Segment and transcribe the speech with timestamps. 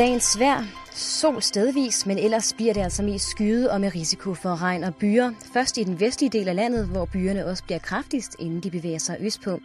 [0.00, 0.64] Dagens vejr.
[0.94, 4.94] Sol stedvis, men ellers bliver det altså mest skyet og med risiko for regn og
[4.94, 5.30] byer.
[5.52, 8.98] Først i den vestlige del af landet, hvor byerne også bliver kraftigst, inden de bevæger
[8.98, 9.60] sig østpå.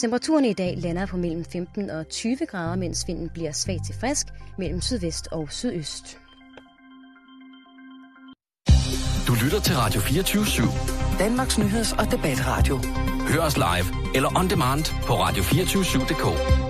[0.00, 3.94] Temperaturen i dag lander på mellem 15 og 20 grader, mens vinden bliver svag til
[4.00, 4.26] frisk
[4.58, 6.18] mellem sydvest og sydøst.
[9.26, 11.18] Du lytter til Radio 24 /7.
[11.18, 12.78] Danmarks nyheds- og debatradio.
[13.28, 16.69] Hør os live eller on demand på radio247.dk.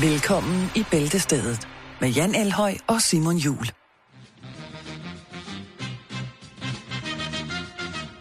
[0.00, 1.68] Velkommen i Bæltestedet
[2.00, 3.66] med Jan Elhøj og Simon Jul.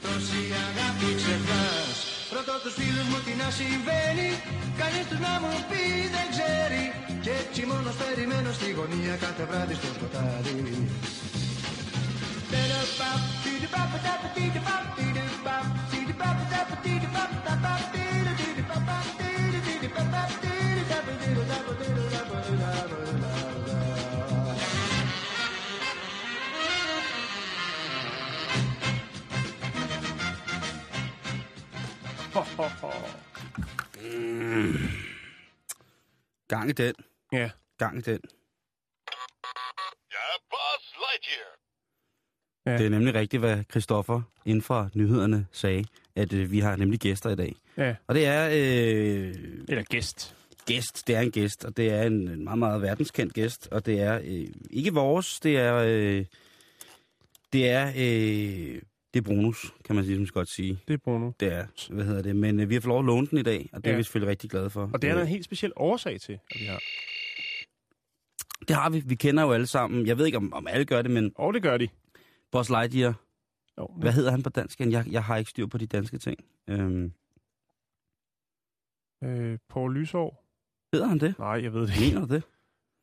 [0.02, 1.98] Τόση αγάπη ξεχνάς
[2.36, 4.30] Ρωτώ τους φίλους μου τι να συμβαίνει
[4.78, 5.84] Κανείς τους να μου πει
[6.16, 6.84] δεν ξέρει
[7.24, 10.56] Και έτσι μόνος περιμένω στη γωνία κάθε βράδυ στο σκοτάδι
[36.49, 36.95] Gang i den.
[37.33, 37.51] Ja.
[37.79, 38.21] Gang i den.
[40.11, 41.57] Jeg er Buzz Lightyear.
[42.67, 42.79] Ja.
[42.79, 45.85] Det er nemlig rigtigt, hvad Christoffer inden fra nyhederne sagde,
[46.17, 47.57] at øh, vi har nemlig gæster i dag.
[47.77, 47.95] Ja.
[48.07, 49.35] Og det er øh,
[49.69, 50.37] Eller gæst.
[50.67, 53.87] gæst, det er en gæst, og det er en, en meget, meget verdenskendt gæst, og
[53.87, 56.25] det er øh, ikke vores, det er, øh,
[57.53, 58.83] det er, øh,
[59.15, 60.81] det er Brunus, kan man ligesom godt sige.
[60.89, 61.31] Det er Bruno.
[61.41, 63.43] Det er, hvad hedder det, men øh, vi har fået lov at låne den i
[63.43, 63.93] dag, og det ja.
[63.93, 64.91] er vi selvfølgelig rigtig glade for.
[64.93, 66.81] Og det er der Øh, en helt speciel årsag til, at vi har.
[68.69, 71.03] det har vi, vi kender jo alle sammen, jeg ved ikke om, om alle gør
[71.03, 71.89] det, men Og det gør de.
[72.53, 73.15] Buzz Lightyear,
[73.79, 74.81] Jo, hvad hedder han på dansk?
[74.81, 76.39] Jeg, jeg har ikke styr på de danske ting.
[76.69, 77.13] Øhm,
[79.25, 80.47] øh, Paul Lysår?
[80.93, 81.39] hedder han det?
[81.39, 82.15] Nej, jeg ved det ikke.
[82.15, 82.43] Mener det?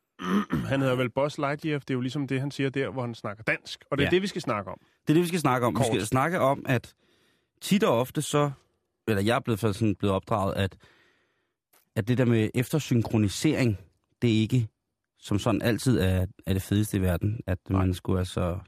[0.72, 3.16] Han hedder vel Buzz Lightyear, det er jo ligesom det, han siger der, hvor han
[3.16, 3.84] snakker dansk.
[3.92, 4.12] Og det er Ja.
[4.12, 4.82] det, vi skal snakke om.
[5.08, 5.76] Det er det, vi skal snakke om.
[5.76, 5.88] Kort.
[5.94, 6.94] Vi skal snakke om, at
[7.62, 8.52] tit og ofte så,
[9.08, 10.78] eller jeg er blevet, sådan blevet opdraget, at,
[11.96, 13.78] at det der med eftersynkronisering,
[14.22, 14.68] det er ikke
[15.20, 17.40] som sådan altid er, er det fedeste i verden.
[17.48, 18.60] At man skulle altså...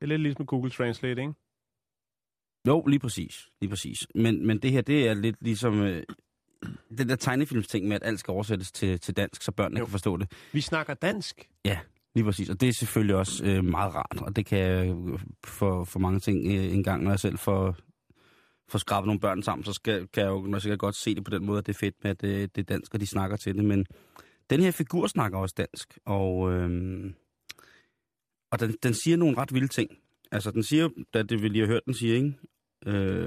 [0.00, 1.34] Det er lidt ligesom Google Translate, ikke?
[2.66, 3.48] Jo, lige præcis.
[3.60, 4.06] Lige præcis.
[4.14, 5.80] Men, men det her, det er lidt ligesom...
[5.82, 6.02] Øh,
[6.98, 9.84] den der tegnefilmsting med, at alt skal oversættes til, til dansk, så børnene Jo.
[9.84, 10.32] kan forstå det.
[10.52, 11.48] Vi snakker dansk.
[12.14, 15.20] Lige præcis, og det er selvfølgelig også øh, meget rart, og det kan jeg øh,
[15.46, 17.76] for, for mange ting øh, en gang, når jeg selv får,
[18.68, 21.24] får skrabet nogle børn sammen, så skal, kan jeg jo når jeg godt se det
[21.24, 23.06] på den måde, at det er fedt med, at det, det er dansk, og de
[23.06, 23.86] snakker til det, men
[24.50, 26.70] den her figur snakker også dansk, og, øh,
[28.52, 29.90] og den, den siger nogle ret vilde ting.
[30.32, 32.32] Altså, den siger, da det vi lige har hørt, den siger, ikke?
[32.86, 33.26] Øh,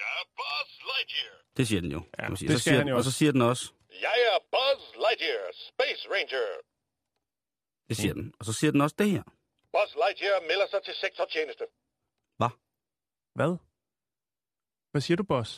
[0.00, 1.34] Jeg er Buzz Lightyear.
[1.56, 2.02] det siger den jo.
[2.18, 3.18] Ja, det så skal siger, han jo Og så også.
[3.18, 6.46] siger den også, Jeg er Buzz Lightyear, Space Ranger.
[7.88, 8.34] Det siger den.
[8.38, 9.22] Og så siger den også det her.
[9.74, 11.64] Buzz Lightyear melder sig til sektortjeneste.
[13.38, 13.52] Hvad?
[14.92, 15.50] Hvad siger du, Boss?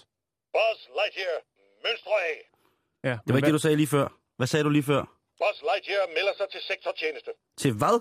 [0.56, 1.38] Buzz Lightyear,
[1.84, 2.38] mønstre af.
[3.08, 4.06] Ja, Det var ikke det, du sagde lige før.
[4.36, 5.02] Hvad sagde du lige før?
[5.40, 7.30] Buzz Lightyear melder sig til sektortjeneste.
[7.62, 7.96] Til hvad?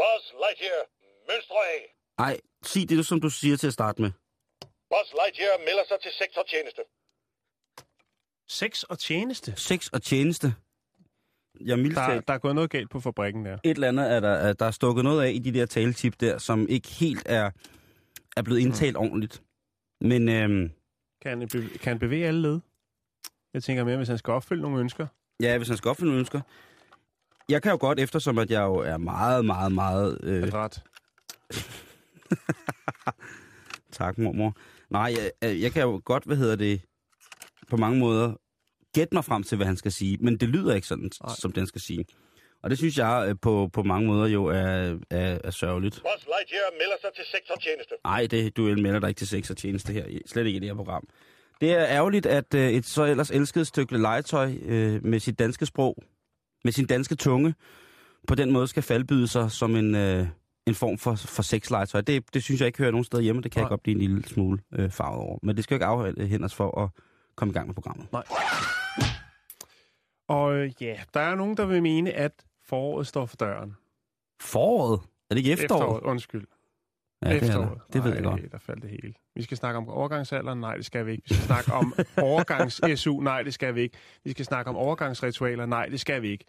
[0.00, 0.82] Buzz Lightyear,
[1.30, 1.82] mønstre af.
[2.18, 4.10] Ej, sig det, som du siger til at starte med.
[4.92, 6.82] Buzz Lightyear melder sig til sektortjeneste.
[8.48, 9.56] Sex og tjeneste.
[9.56, 10.48] Sex og tjeneste.
[11.60, 13.58] Jeg mildt Der, der er gået noget galt på fabrikken der.
[13.64, 16.14] Et eller andet er der, er der er stukket noget af i de der taletip
[16.20, 17.50] der, som ikke helt er,
[18.36, 19.00] er blevet indtalt mm.
[19.02, 19.42] ordentligt.
[20.00, 20.70] Men øhm,
[21.22, 22.60] Kan han, bev- kan han bevæge alle led?
[23.54, 25.06] Jeg tænker mere, hvis han skal opfylde nogle ønsker.
[25.40, 26.40] ja, hvis han skal opfylde nogle ønsker.
[27.48, 30.18] Jeg kan jo godt, eftersom at jeg jo er meget, meget, meget...
[30.22, 30.82] Øh, Adræt.
[33.92, 34.56] tak, mormor.
[34.90, 36.80] Nej, jeg, jeg kan jo godt, hvad hedder det,
[37.70, 38.34] på mange måder
[38.94, 40.18] gætte mig frem til, hvad han skal sige.
[40.20, 41.34] Men det lyder ikke sådan, Nej.
[41.38, 42.04] som den skal sige.
[42.62, 45.94] Og det synes jeg øh, på, på mange måder jo er, er, er sørgeligt.
[45.94, 47.94] Buzz Lightyear melder sig til sektortjeneste.
[48.04, 50.04] Nej, det, du melder dig ikke til sex og tjeneste her.
[50.26, 51.08] Slet ikke i det her program.
[51.60, 55.66] Det er ærgerligt, at øh, et så ellers elsket stykke legetøj øh, med sit danske
[55.66, 56.02] sprog,
[56.64, 57.54] med sin danske tunge,
[58.28, 60.26] på den måde skal faldbyde sig som en, øh,
[60.66, 62.00] en form for, for sexlegetøj.
[62.00, 63.42] Det, det synes jeg ikke hører nogen steder hjemme.
[63.42, 63.68] Det kan jeg Nej.
[63.68, 65.38] godt blive en lille smule øh, farvet over.
[65.42, 66.88] Men det skal jo ikke afholde hende os for at
[67.36, 68.12] komme i gang med programmet.
[68.12, 68.22] Nej.
[70.28, 73.76] Og øh, ja, der er nogen, der vil mene, at foråret står for døren.
[74.40, 75.00] Foråret?
[75.30, 75.76] Er det ikke efterår?
[75.76, 76.46] Efteråret, undskyld.
[77.22, 77.80] Ja, det, er Efteråret.
[77.86, 77.92] det.
[77.92, 78.52] det ved jeg Nej, godt.
[78.52, 79.14] der faldt det hele.
[79.34, 80.60] Vi skal snakke om overgangsalderen.
[80.60, 81.22] Nej, det skal vi ikke.
[81.28, 83.20] Vi skal snakke om overgangs-SU.
[83.30, 83.96] Nej, det skal vi ikke.
[84.24, 85.66] Vi skal snakke om overgangsritualer.
[85.66, 86.44] Nej, det skal vi ikke.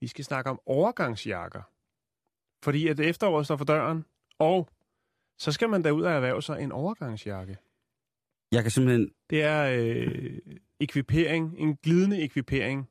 [0.00, 1.62] Vi skal snakke om overgangsjakker.
[2.64, 4.04] Fordi at efteråret står for døren,
[4.38, 4.68] og
[5.38, 7.56] så skal man derud og erhverve sig en overgangsjakke.
[8.52, 9.10] Jeg kan simpelthen...
[9.30, 10.38] Det er øh,
[10.80, 12.88] ekvipering, en glidende ekvipering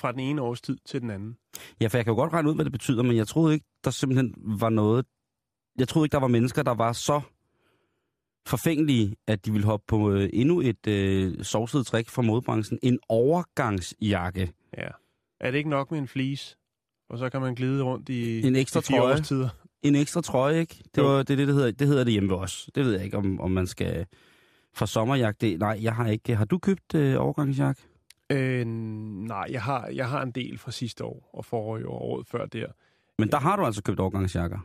[0.00, 1.36] fra den ene årstid til den anden.
[1.80, 3.66] Ja, for jeg kan jo godt regne ud, hvad det betyder, men jeg troede ikke,
[3.84, 5.06] der simpelthen var noget...
[5.78, 7.20] Jeg troede ikke, der var mennesker, der var så
[8.46, 12.78] forfængelige, at de ville hoppe på øh, endnu et øh, sovset trick fra modebranchen.
[12.82, 14.52] En overgangsjakke.
[14.78, 14.88] Ja.
[15.40, 16.56] Er det ikke nok med en fleece?
[17.10, 19.12] Og så kan man glide rundt i En ekstra i trøje.
[19.12, 19.48] årstider.
[19.82, 20.82] En ekstra trøje, ikke?
[20.94, 22.70] Det, var, det det, det hedder, det hedder det hjemme ved os.
[22.74, 24.06] Det ved jeg ikke, om, om man skal...
[24.74, 26.36] For sommerjagt, det, nej, jeg har ikke...
[26.36, 27.82] Har du købt øh, overgangsjakke?
[28.32, 32.08] Øh, nej, jeg har, jeg har en del fra sidste år og forrige år og
[32.10, 32.66] året før der.
[33.18, 34.58] Men der har du altså købt overgangsjakker.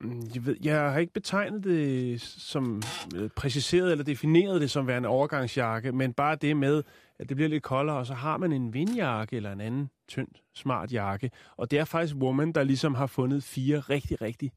[0.00, 2.82] Mm, Jeg, ved, jeg har ikke betegnet det som
[3.16, 6.82] øh, præciseret eller defineret det som værende overgangsjakke, men bare det med,
[7.18, 10.28] at det bliver lidt koldere, og så har man en vindjakke eller en anden tynd,
[10.54, 11.30] smart jakke.
[11.56, 14.52] Og det er faktisk Woman, der ligesom har fundet fire rigtig, rigtig,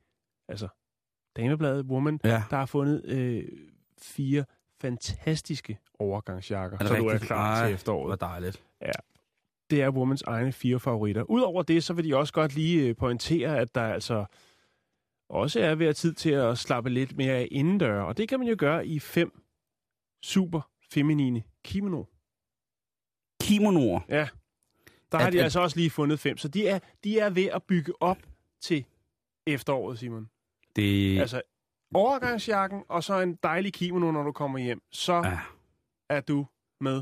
[0.48, 0.68] altså
[1.36, 2.44] damebladet Woman, Ja.
[2.50, 3.44] der har fundet øh,
[4.02, 4.46] fire
[4.82, 8.08] fantastiske overgangsjakker, Er så du er klar Ej, til efteråret.
[8.10, 8.64] Hvor dejligt.
[9.70, 11.24] det er Womans egne fire favoritter.
[11.24, 14.26] Udover det, så vil de også godt lige øh, pointere, at der altså
[15.30, 18.02] også er ved at tid til at slappe lidt mere af indendør.
[18.02, 19.42] Og det kan man jo gøre i fem
[20.24, 20.62] super
[20.92, 22.04] feminine kimono.
[23.42, 24.00] Kimonoer.
[24.10, 24.28] Ja,
[25.12, 26.38] der At- har de at- altså også lige fundet fem.
[26.38, 28.18] Så de er, de er ved at bygge op
[28.62, 28.86] til
[29.48, 30.30] efteråret, Simon.
[30.76, 31.42] Det, Altså
[31.94, 34.82] overgangsjakken og så en dejlig kimono, når du kommer hjem.
[34.92, 35.40] Så Ja.
[36.10, 36.46] er du
[36.82, 37.02] med.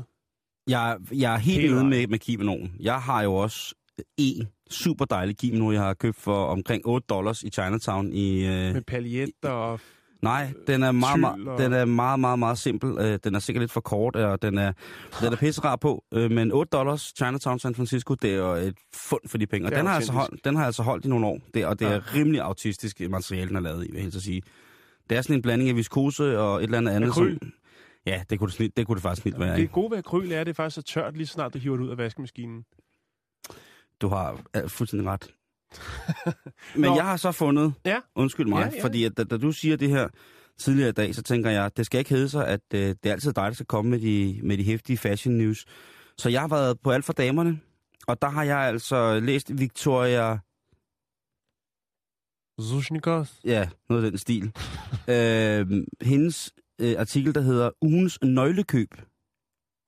[0.68, 1.88] jeg, jeg er helt Hele vejen.
[1.88, 2.72] med, med kimonoen.
[2.80, 3.74] Jeg har jo også
[4.18, 8.46] en super dejlig kimono, jeg har købt for omkring 8 dollars i Chinatown i...
[8.46, 9.80] Øh, Med paljetter og...
[10.22, 12.98] nej, den er meget, meget, og- den er meget, meget, meget simpel.
[12.98, 14.72] Øh, den er sikkert lidt for kort, og den er,
[15.20, 16.04] den er pisserar på.
[16.14, 19.66] Øh, men 8 dollars Chinatown San Francisco, det er jo et fund for de penge.
[19.68, 21.38] Og den har, altså holdt, den har altså holdt i nogle år.
[21.54, 21.92] Det, og det Ja.
[21.92, 24.42] er rimelig autistisk materiale, den er lavet i, vil jeg helt så sige.
[25.10, 27.08] Det er sådan en blanding af viskose og et eller andet andet.
[27.08, 27.38] Akryl.
[27.38, 27.52] Som,
[28.06, 29.56] ja, det kunne det, snit, det, kunne det faktisk snit være.
[29.56, 31.84] Det gode ved akryl er, at det faktisk er tørt, lige snart du hiver det
[31.84, 32.64] ud af vaskemaskinen.
[34.00, 35.30] Du har fuldstændig ret.
[36.74, 36.94] Men Nå.
[36.96, 37.98] jeg har så fundet, Ja.
[38.14, 38.84] undskyld mig, Ja, ja.
[38.84, 40.08] fordi at, da, da du siger det her
[40.58, 43.12] tidligere i dag, så tænker jeg, det skal ikke hedde sig, at øh, det er
[43.12, 45.64] altid dig, der skal komme med de, med de hæftige fashion news.
[46.18, 47.60] Så jeg har været på alt for damerne,
[48.06, 50.38] og der har jeg altså læst Victoria,
[52.60, 53.26] Zushnikov.
[53.44, 54.44] ja, noget af den stil,
[55.14, 55.66] øh,
[56.02, 58.88] hendes øh, artikel, der hedder Ugens nøglekøb.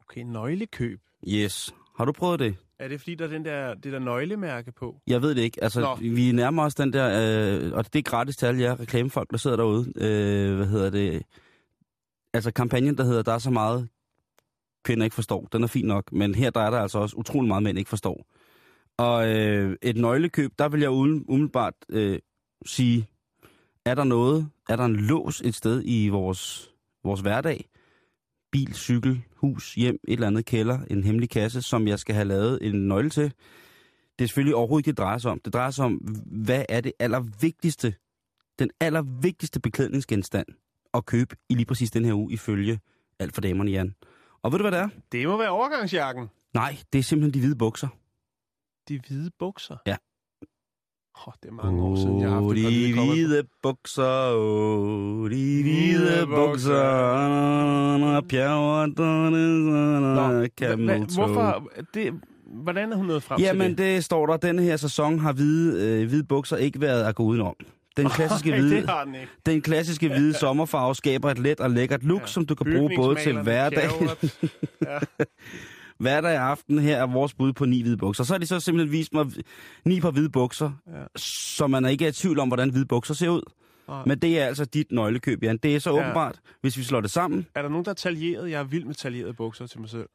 [0.08, 1.00] Okay, nøglekøb.
[1.28, 1.74] Yes.
[1.96, 2.56] Har du prøvet det?
[2.78, 5.00] Er det fordi, der er den der, det der nøglemærke på?
[5.06, 5.64] Jeg ved det ikke.
[5.64, 5.94] Altså, Nå.
[5.94, 7.06] vi nærmer os den der,
[7.66, 9.92] øh, og det er gratis til alle jer reklamefolk, der sidder derude.
[9.96, 11.22] Øh, hvad hedder det?
[12.34, 13.88] Altså, kampagnen, der hedder, der er så meget
[14.84, 17.48] kvinder ikke forstår, den er fin nok, men her der er der altså også utrolig
[17.48, 18.26] meget mænd ikke forstår.
[18.98, 22.18] Og øh, et nøglekøb, der vil jeg uden- umiddelbart øh,
[22.66, 23.08] sige,
[23.84, 26.70] er der noget, er der en lås et sted i vores,
[27.04, 27.68] vores hverdag?
[28.52, 32.28] Bil, cykel, hus, hjem, et eller andet kælder, en hemmelig kasse, som jeg skal have
[32.28, 33.32] lavet en nøgle til
[34.18, 35.40] det er selvfølgelig overhovedet ikke det, drejer sig om.
[35.44, 35.94] Det drejer sig om,
[36.44, 37.94] hvad er det allervigtigste,
[38.58, 40.46] den allervigtigste beklædningsgenstand
[40.94, 42.80] at købe i lige præcis den her uge, ifølge
[43.18, 43.94] alt for damerne, Jan.
[44.42, 44.88] Og ved du, hvad det er?
[45.12, 46.28] Det må være overgangsjakken.
[46.54, 47.88] Nej, det er simpelthen de hvide bukser.
[48.88, 49.76] De hvide bukser.
[49.86, 49.96] Ja.
[51.26, 55.62] Oh, det er mange år siden, jeg har haft par de hvide bukser, åh, de
[55.62, 56.82] hvide bukser,
[61.06, 61.26] toe.
[61.26, 61.68] hvorfor?
[61.94, 62.14] Det,
[62.46, 63.94] hvordan er hun nået frem Jamen, til det?
[63.94, 67.22] det står der, denne her sæson har hvide, øh, hvide bukser ikke været at gå
[67.22, 67.54] udenom.
[67.96, 68.86] Den klassiske Ej, hvide,
[69.46, 72.26] den klassiske hvide sommerfarve skaber et let og lækkert look, ja.
[72.26, 74.36] som du kan bruge både til Bygningsmalerne, hverdag, Kjærhus.
[74.88, 75.24] Ja.
[76.02, 76.78] Hverdag aften.
[76.78, 78.24] Her er vores bud på ni hvide bukser.
[78.24, 79.26] Så har de så simpelthen vist mig
[79.84, 81.02] ni par hvide bukser, Ja.
[81.16, 83.42] så man er ikke i tvivl om, hvordan hvide bukser ser ud.
[83.88, 84.02] Nej.
[84.06, 85.56] Men det er altså dit nøglekøb, Jan.
[85.56, 85.96] Det er så Ja.
[86.00, 87.46] åbenbart, hvis vi slår det sammen.
[87.54, 88.50] Er der nogen, der er taljeret?
[88.50, 90.08] Jeg er vild med taljerede bukser til mig selv.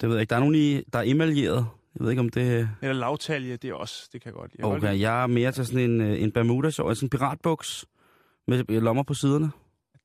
[0.00, 0.30] Det ved jeg ikke.
[0.30, 1.66] Der er nogen, i, der er emaljeret.
[1.94, 2.68] Jeg ved ikke, om det...
[2.82, 4.52] Eller lavtalje, det er også, det kan jeg godt.
[4.58, 7.84] Jeg godt Okay, jeg er mere til sådan en, øh, en bermuda sådan en piratbuks
[8.48, 9.50] med lommer på siderne.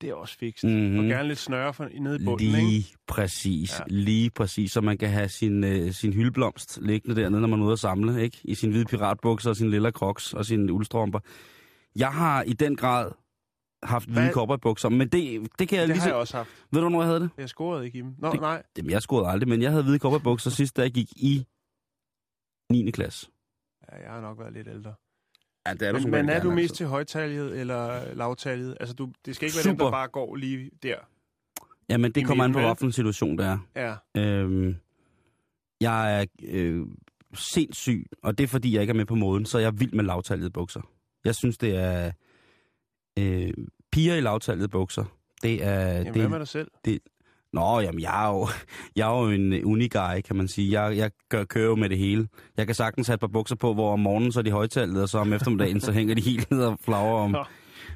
[0.05, 0.63] Det er også fikst.
[0.63, 0.99] Mhm.
[0.99, 2.95] Og gerne lidt snøre for, nede i bunden, Lige ikke?
[3.07, 3.83] præcis, Ja.
[3.87, 7.63] lige præcis, så man kan have sin, øh, sin hyldeblomst liggende dernede, når man er
[7.63, 8.37] ude at samle, ikke?
[8.43, 11.19] I sin hvide piratbukser og sin lille crocs og sine uldstrømper.
[11.95, 13.11] Jeg har i den grad
[13.83, 14.33] haft hvide Hvad?
[14.33, 16.09] cowboybukser, men det, det kan jeg Det lige har så...
[16.09, 16.49] jeg også haft.
[16.71, 17.29] Ved du, hvornår jeg havde det?
[17.37, 18.15] Jeg scorede ikke i dem.
[18.17, 18.63] Nå, Det- nej.
[18.77, 21.45] Jamen, jeg scorede aldrig, men jeg havde hvide cowboybukser sidst, da jeg gik i
[22.71, 22.91] 9.
[22.91, 23.27] klasse.
[23.91, 24.93] Ja, jeg har nok været lidt ældre.
[25.67, 26.75] Ja, det er Men, som men regel er du mest altså.
[26.75, 28.77] til højtaljet eller lavtaljet?
[28.79, 29.85] Altså, du, det skal ikke være dem, Super.
[29.85, 30.95] der bare går lige der.
[31.89, 33.57] Jamen, det i kommer an på, hvilken situation det er.
[33.75, 34.21] Ja.
[34.21, 34.75] Øhm,
[35.81, 36.85] jeg er øh,
[37.33, 39.91] sindssyg, og det er fordi, jeg ikke er med på moden, så jeg er vild
[39.91, 40.81] med lavtallede bukser.
[41.25, 42.11] Jeg synes, det er...
[43.19, 43.53] Øh,
[43.91, 45.05] piger i lavtallede bukser,
[45.43, 45.91] Det er...
[45.91, 46.71] Jamen, det, hvad med dig selv?
[47.55, 48.47] Nå, jamen, jeg er jo,
[48.95, 50.81] jeg er jo en uniguy, kan man sige.
[50.81, 52.27] Jeg, jeg gør, kører jo med det hele.
[52.57, 55.01] Jeg kan sagtens have et par bukser på, hvor om morgenen så er de højtallet,
[55.01, 57.35] og så om eftermiddagen, så hænger de helt ned og flagrer om.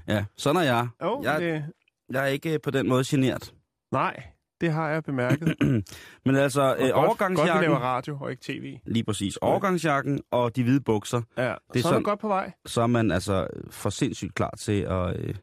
[0.08, 0.88] Ja, sådan er jeg.
[1.04, 1.63] Jo, jeg, det...
[2.10, 3.54] jeg er ikke øh, på den måde genert.
[3.92, 4.24] Nej,
[4.62, 5.56] det har jeg bemærket.
[6.25, 7.62] Men altså, Og øh, godt, godt, vi overgangsjakken...
[7.62, 8.78] laver radio og ikke tv.
[8.86, 9.38] Lige præcis.
[9.38, 12.51] Overgangsjakken og de hvide bukser, Ja, Det er så er du godt på vej.
[12.66, 15.36] så er man altså for sindssygt klar til at, øh,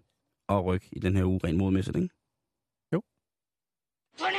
[0.48, 2.08] at rykke i den her uge rent modmæssigt, ikke?
[4.18, 4.32] Fan,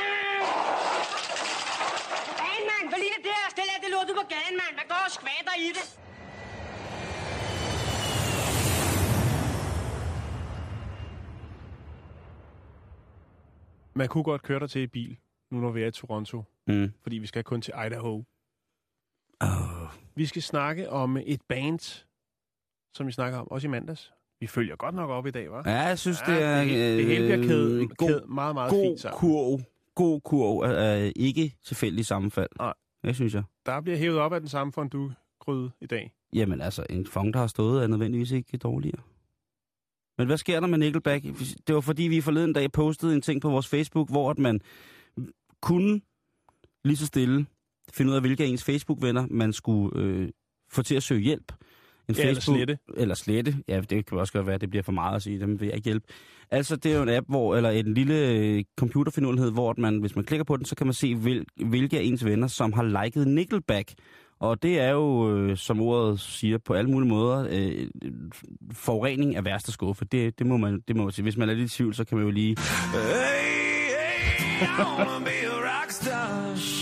[2.70, 2.88] mand!
[2.90, 3.48] Hvad ligner det her?
[4.08, 4.74] Ud på gaden, mand!
[4.80, 5.86] Man går og skvatter i det!
[13.94, 15.16] Man kunne godt køre dig til i bil,
[15.50, 16.92] nu når vi er i Toronto, Mm.
[17.02, 18.24] fordi vi skal kun til Idaho.
[19.40, 19.48] Oh.
[20.14, 22.04] Vi skal snakke om et band,
[22.94, 24.12] som vi snakker om, også i mandags.
[24.40, 25.70] Vi følger godt nok op i dag, hva'?
[25.70, 26.64] Ja, jeg synes, Ja, det er...
[26.64, 29.18] det, det hele bliver øh, kædet, god, kædet meget, meget god fint sammen.
[29.18, 29.60] kurv.
[29.94, 32.48] God kurv er, er ikke tilfældig sammenfald.
[32.58, 32.74] Nej.
[33.04, 33.42] Det synes jeg.
[33.66, 36.12] Der bliver hævet op af den samme fondue-gryde i dag.
[36.32, 39.02] Jamen altså, en fong, der har stået, er nødvendigvis ikke dårligere.
[40.18, 41.24] Men hvad sker der med Nickelback?
[41.66, 44.60] Det var fordi, vi forleden dag postede en ting på vores Facebook, hvor at man
[45.62, 46.00] kunne
[46.84, 47.46] lige så stille
[47.92, 50.28] finde ud af, hvilke af ens Facebook-venner man skulle øh,
[50.70, 51.52] få til at søge hjælp.
[52.08, 52.78] En Ja, eller slette.
[52.96, 53.56] Eller slette.
[53.68, 55.40] Ja, det kan også godt være, at det bliver for meget at sige.
[55.40, 56.06] Dem vil jeg ikke hjælpe.
[56.50, 59.98] Altså, det er jo en app, hvor, eller en lille øh, computerfinurlighed, hvor at man,
[59.98, 62.72] hvis man klikker på den, så kan man se, hvil, hvilke af ens venner, som
[62.72, 63.92] har liket Nickelback.
[64.40, 67.88] Og det er jo, øh, som ordet siger, på alle mulige måder, øh,
[68.72, 70.04] forurening af værste skuffe.
[70.04, 71.22] Det, det, må man, det må man sige.
[71.22, 72.56] Hvis man er lidt i tvivl, så kan man jo lige...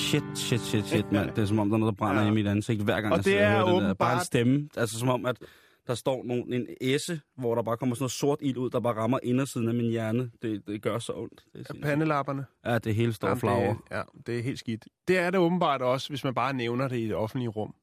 [0.07, 1.31] Shit, shit, shit, shit, mand.
[1.31, 2.27] Det er som om, der er noget, der brænder Ja.
[2.27, 2.33] ja.
[2.33, 3.73] i mit ansigt, hver gang Og jeg det er hører det der.
[3.75, 4.69] Bare en åbenbart- stemme.
[4.77, 5.39] Altså som om, at
[5.87, 8.81] der står nogen, en esse, hvor der bare kommer sådan noget sort ild ud, der
[8.81, 10.31] bare rammer indersiden af min hjerne.
[10.43, 11.45] Det, det gør så ondt.
[11.53, 11.83] Det er sindssygt.
[11.85, 12.47] pandelapperne.
[12.65, 13.69] Ja, det hele står Jamen, flagre.
[13.69, 14.89] det, ja, det er helt skidt.
[15.09, 17.75] Det er det åbenbart også, hvis man bare nævner det i det offentlige rum.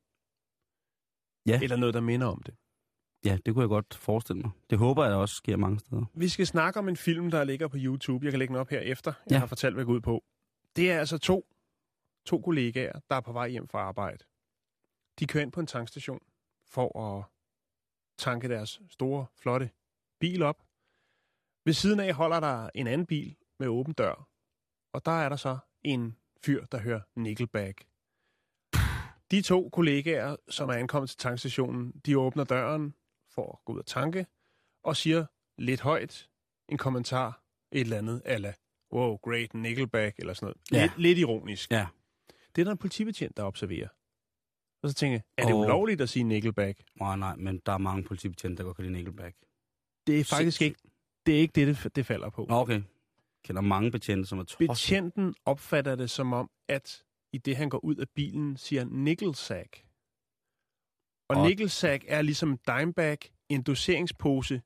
[1.47, 1.59] Ja.
[1.63, 2.53] Eller noget, der minder om det.
[3.25, 4.51] Ja, det kunne jeg godt forestille mig.
[4.69, 6.05] Det håber jeg også sker mange steder.
[6.15, 8.25] Vi skal snakke om en film, der ligger på YouTube.
[8.25, 9.13] Jeg kan lægge den op her efter.
[9.25, 9.39] Jeg Ja.
[9.39, 10.23] har fortalt, hvad jeg går ud på.
[10.75, 11.45] Det er altså to,
[12.25, 14.25] to kollegaer, der er på vej hjem fra arbejde.
[15.19, 16.21] De kører ind på en tankstation
[16.65, 17.25] for at
[18.17, 19.69] tanke deres store, flotte
[20.19, 20.63] bil op.
[21.65, 24.27] Ved siden af holder der en anden bil med åben dør.
[24.93, 27.85] Og der er der så en fyr, der hører Nickelback.
[29.31, 32.95] De to kollegaer, som er ankommet til tankstationen, de åbner døren
[33.29, 34.27] for at gå ud og tanke,
[34.83, 35.25] og siger
[35.57, 36.29] lidt højt
[36.69, 38.53] en kommentar, et eller andet, ala,
[38.93, 40.57] wow, great, Nickelback, eller sådan noget.
[40.71, 40.81] Ja.
[40.81, 41.71] Lidt, lidt ironisk.
[41.71, 41.87] Ja.
[42.55, 43.87] Det er der en politibetjent, der observerer.
[44.83, 45.59] Og så tænker jeg, er det Åh.
[45.61, 46.81] ulovligt at sige Nickelback?
[46.95, 49.35] Nej, nej, men der er mange politibetjente, der godt kan lide Nickelback.
[50.07, 50.61] Det er faktisk Sindssygt.
[50.61, 50.79] ikke
[51.25, 52.45] det, er ikke det, det, det falder på.
[52.49, 52.73] Nå, okay.
[52.73, 52.83] Jeg
[53.43, 54.67] kender mange betjente, som er tosset.
[54.69, 59.85] Betjenten opfatter det som om, at i det han går ud af bilen, siger Nickelsack.
[61.29, 63.17] Og Og- Nickelsack er ligesom dimebag,
[63.49, 64.61] en doseringspose,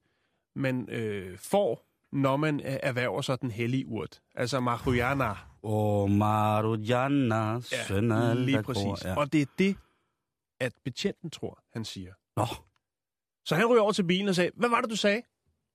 [0.55, 1.86] man øh, får,
[2.17, 4.21] når man øh, erhverver sig den hellige urt.
[4.35, 5.33] Altså marihuana.
[5.63, 8.73] Åh, Marujana, søn af alle, lige der går.
[8.73, 9.05] præcis.
[9.05, 9.17] Ja.
[9.17, 9.77] Og det er det,
[10.59, 12.13] at betjenten tror, han siger.
[12.37, 12.45] Nå,
[13.45, 15.21] Så han ryger over til bilen og sagde, hvad var det, du sagde?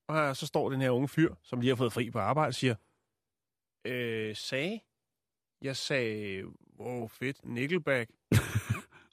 [0.08, 2.48] Og her, så står den her unge fyr, som lige har fået fri på arbejde,
[2.48, 2.74] og siger,
[3.86, 4.80] øh, sagde?
[5.62, 6.42] Jeg sagde,
[6.80, 8.10] wow, fedt, Nickelback.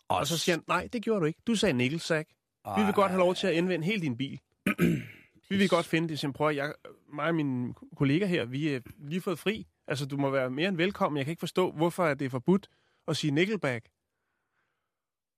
[0.09, 1.39] Og så siger han, nej, det gjorde du ikke.
[1.47, 2.29] Du sagde Nickelsack.
[2.77, 4.39] Vi vil godt have lov til at indvende hele din bil.
[5.49, 6.51] vi vil godt finde det, som prøver.
[6.51, 6.73] Jeg,
[7.13, 9.67] mig og mine kolleger her, vi er lige fået fri.
[9.87, 11.17] Altså, du må være mere end velkommen.
[11.17, 12.69] Jeg kan ikke forstå, hvorfor er det er forbudt
[13.07, 13.89] at sige Nickelback.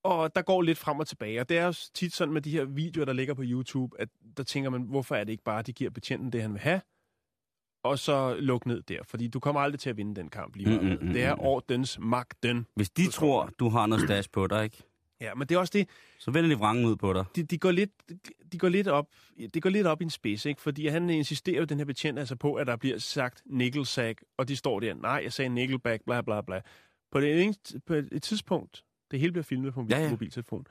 [0.03, 1.41] Og der går lidt frem og tilbage.
[1.41, 4.10] Og det er jo tit sådan med de her videoer, der ligger på YouTube, at
[4.38, 6.60] der tænker man, hvorfor er det ikke bare, at de giver betjenten det, han vil
[6.60, 6.82] have,
[7.84, 9.03] og så luk ned der.
[9.03, 10.80] Fordi du kommer aldrig til at vinde den kamp lige.
[10.80, 12.68] Mm, mm, mm, det er ordens magten.
[12.75, 14.84] Hvis de tror, du har noget stash på dig, ikke?
[15.22, 17.25] Ja, men det er også det, så vender de vrangen ud på dig.
[17.36, 17.92] de, de, går lidt,
[18.51, 19.08] de går lidt op,
[19.54, 20.62] det går lidt op i en spids, ikke?
[20.62, 24.48] Fordi han insisterer jo, den her betjent, altså på, at der bliver sagt nickelsack, og
[24.48, 26.62] de står der, nej, jeg sagde nickelback, bla bla bla.
[27.12, 27.54] På, det ene,
[27.86, 30.68] på et tidspunkt, det hele bliver filmet på en Ja, ja, mobiltelefon,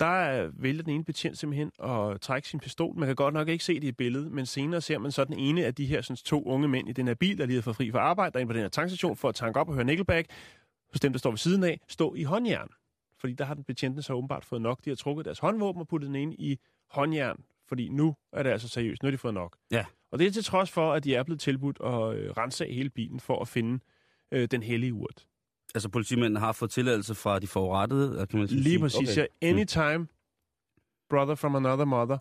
[0.00, 2.98] der vælger den ene betjent simpelthen at trække sin pistol.
[2.98, 5.38] Man kan godt nok ikke se det i billedet, men senere ser man så den
[5.38, 7.62] ene af de her sådan, to unge mænd i den her bil, der lige har
[7.62, 9.68] fået fri fra arbejde, der er inde på den her tankstation for at tanke op
[9.68, 10.28] og høre Nickelback,
[10.92, 12.68] hos dem, der står ved siden af, stå i håndjern.
[13.20, 14.84] Fordi der har den betjentene så åbenbart fået nok.
[14.84, 16.58] De har trukket deres håndvåben og puttet den ind i
[16.90, 17.44] håndjern.
[17.68, 19.02] Fordi nu er det altså seriøst.
[19.02, 19.56] Nu har de fået nok.
[19.70, 19.84] Ja.
[20.12, 22.90] Og det er til trods for, at de er blevet tilbudt at øh, rense hele
[22.90, 23.80] bilen for at finde
[24.32, 25.26] øh, den hellige urt.
[25.74, 28.60] Altså politimændene har fået tilladelse fra de forurettede, kan man sige.
[28.60, 29.00] Lige præcis.
[29.10, 29.22] Okay.
[29.22, 29.26] Okay.
[29.42, 30.06] Ja, anytime,
[31.10, 32.18] brother from another mother.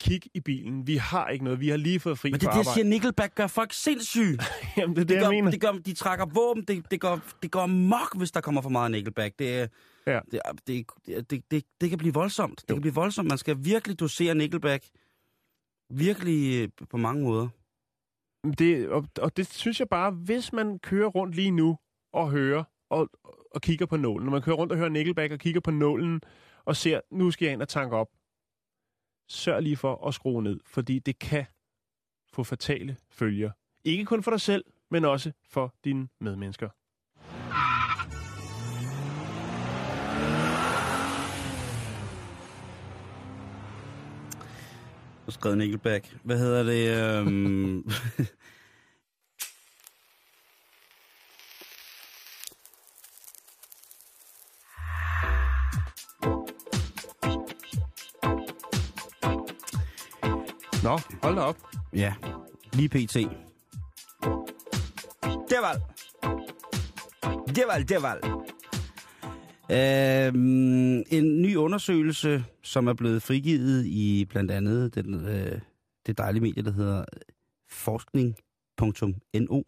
[0.00, 0.86] Kig i bilen.
[0.86, 1.60] Vi har ikke noget.
[1.60, 4.38] Vi har lige fået fri Men det er det, jeg siger, Nickelback gør folk sindssyge.
[4.76, 5.50] Jamen, det er det, Det jeg gør, mener.
[5.50, 8.70] det gør, de trækker våben, det, det, går, det går mok, hvis der kommer for
[8.70, 9.38] meget Nickelback.
[9.38, 9.70] Det,
[10.06, 10.20] Ja.
[10.30, 10.86] det, det,
[11.30, 12.60] det, det, det, kan blive voldsomt.
[12.62, 12.74] Det Jo.
[12.74, 13.28] kan blive voldsomt.
[13.28, 14.84] Man skal virkelig dosere Nickelback.
[15.90, 17.48] Virkelig øh, på mange måder.
[18.58, 21.78] Det, og, og det synes jeg bare, hvis man kører rundt lige nu
[22.12, 23.08] og hører og,
[23.54, 26.20] og kigger på nålen, når man kører rundt og hører Nickelback og kigger på nålen
[26.64, 28.08] og ser, nu skal jeg ind og tanke op,
[29.28, 31.44] sørg lige for at skrue ned, fordi det kan
[32.32, 33.50] få fatale følger.
[33.84, 36.68] Ikke kun for dig selv, men også for dine medmennesker.
[45.26, 46.16] Og skrevet Nickelback.
[46.22, 47.18] Hvad hedder det?
[47.26, 47.90] Øhm...
[60.96, 61.56] Nå, hold da op.
[61.94, 62.14] ja,
[62.72, 63.14] lige pt.
[65.50, 65.80] Det var
[67.46, 68.42] det var det var
[69.70, 75.60] Øhm, en ny undersøgelse, som er blevet frigivet i blandt andet den, øh,
[76.06, 77.04] det dejlige medie, der hedder
[77.70, 79.62] forskning.no,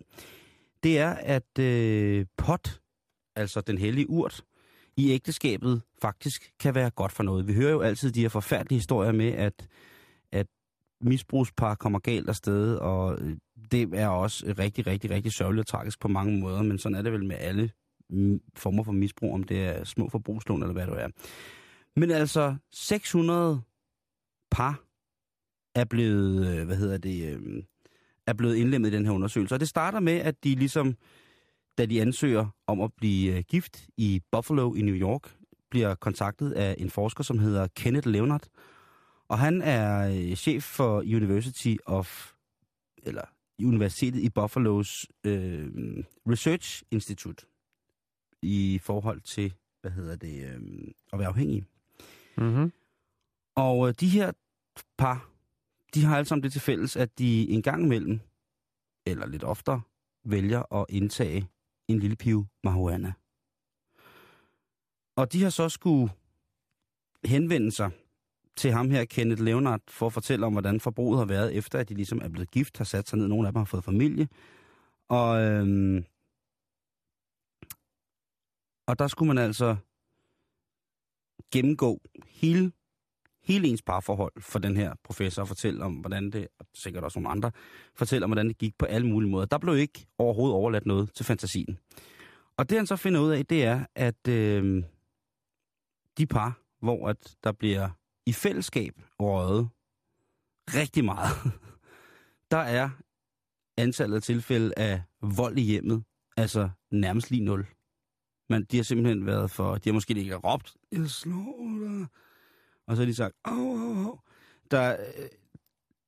[0.83, 2.81] det er, at øh, pot,
[3.37, 4.45] altså den hellige urt,
[4.97, 7.47] i ægteskabet faktisk kan være godt for noget.
[7.47, 9.69] Vi hører jo altid de her forfærdelige historier med, at
[11.01, 13.37] misbrugspar kommer galt afsted, og øh,
[13.73, 17.03] det er også rigtig, rigtig, rigtig sørgeligt og tragisk på mange måder, men sådan er
[17.03, 17.71] det vel med alle
[18.11, 21.09] mm, former for misbrug, om det er små forbrugslån eller hvad det er.
[21.97, 23.61] Men altså, 600
[24.51, 24.83] par
[25.75, 27.63] er blevet, øh, hvad hedder det, øh,
[28.27, 29.55] er blevet indlemmet i den her undersøgelse.
[29.55, 30.97] Og det starter med, at de ligesom,
[31.79, 35.35] da de ansøger om at blive gift i Buffalo i New York,
[35.71, 38.47] bliver kontaktet af en forsker, som hedder Kenneth Leonard.
[39.29, 42.33] Og han er øh, chef for University of,
[43.03, 43.23] eller
[43.63, 45.71] Universitetet i Buffalo's øh,
[46.29, 47.47] Research Institute
[48.43, 50.61] i forhold til, hvad hedder det, øh,
[51.13, 51.65] at være afhængig.
[52.37, 52.73] Mm-hmm.
[53.55, 54.33] Og øh, de her
[54.99, 55.31] par,
[55.95, 58.21] de har alle sammen det til fælles, at de en gang imellem,
[59.07, 59.81] eller lidt oftere,
[60.25, 61.49] vælger at indtage
[61.89, 63.13] en lille pive marihuana.
[65.17, 66.13] Og de har så skulle
[67.25, 67.91] henvende sig
[68.59, 71.89] til ham her, Kenneth Leonard, for at fortælle om, hvordan forbruget har været, efter at
[71.89, 73.29] de ligesom er blevet gift, har sat sig ned.
[73.29, 74.29] Nogle af dem har fået familie.
[75.09, 76.05] Og, øhm,
[78.87, 79.77] og der skulle man altså
[81.53, 82.73] gennemgå hele,
[83.43, 87.19] hele ens parforhold for den her professor og fortælle om, hvordan det, og sikkert også
[87.19, 87.51] nogle andre,
[87.95, 89.47] fortælle om, hvordan det gik på alle mulige måder.
[89.47, 91.79] Der blev ikke overhovedet overladt noget til fantasien.
[92.57, 94.85] Og det han så finder ud af, det er, at øh,
[96.19, 97.91] de par, hvor at der bliver
[98.29, 99.69] i fællesskab røget
[100.75, 101.37] rigtig meget,
[102.51, 102.91] der er
[103.77, 106.05] antallet af tilfælde af vold i hjemmet,
[106.37, 107.67] altså nærmest lige nul.
[108.49, 112.07] Men de har simpelthen været for, de har måske ikke råbt, jeg slår dig,
[112.87, 114.19] og så har de sagt, au, au, au.
[114.71, 115.29] Der, øh,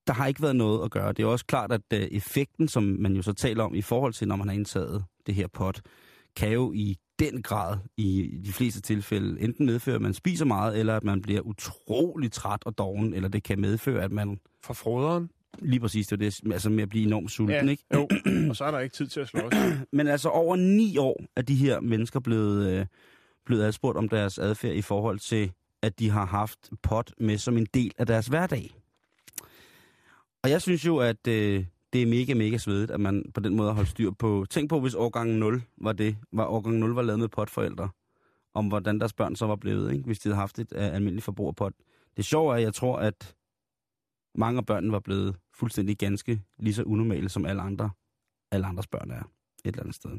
[0.06, 1.12] der har ikke været noget at gøre.
[1.12, 4.12] Det er også klart, at øh, effekten, som man jo så taler om i forhold
[4.12, 5.80] til, når man har indtaget det her pot,
[6.36, 10.78] kan jo i den grad, i de fleste tilfælde, enten medføre, at man spiser meget,
[10.78, 14.74] eller at man bliver utrolig træt og doven, eller det kan medføre, at man For
[14.74, 15.30] froderen.
[15.58, 17.84] lige præcis det, er det altså med at blive enormt sulten, ikke?
[17.94, 18.08] Jo,
[18.50, 19.52] og så er der ikke tid til at slås.
[19.92, 22.86] Men altså over ni år er de her mennesker blevet, øh,
[23.46, 25.52] blevet adspurgt om deres adfærd i forhold til,
[25.82, 28.70] at de har haft pot med som en del af deres hverdag.
[30.42, 33.56] Og jeg synes jo, at øh, det er mega, mega svedigt, at man på den
[33.56, 34.46] måde har holdt styr på...
[34.50, 37.88] Tænk på, hvis årgang 0 var det, var årgang 0 var lavet med potforældre,
[38.54, 40.04] om hvordan deres børn så var blevet, ikke?
[40.04, 41.72] hvis de havde haft et uh, almindeligt forbrug af pot.
[42.16, 43.36] Det sjove er, at jeg tror, at
[44.34, 47.90] mange af børnene var blevet fuldstændig ganske lige så unormale, som alle andre,
[48.52, 49.26] alle andres børn er et
[49.64, 50.10] eller andet sted.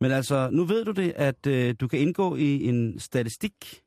[0.00, 3.82] Men altså, nu ved du det, at øh, du kan indgå i en statistik,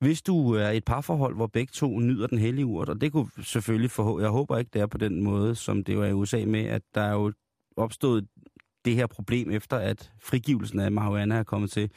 [0.00, 3.30] hvis du er et parforhold, hvor begge to nyder den hellige urt, og det kunne
[3.42, 6.44] selvfølgelig få, jeg håber ikke, det er på den måde, som det var i USA
[6.46, 7.32] med, at der er jo
[7.76, 8.26] opstået
[8.84, 11.90] det her problem efter, at frigivelsen af marihuana er kommet til,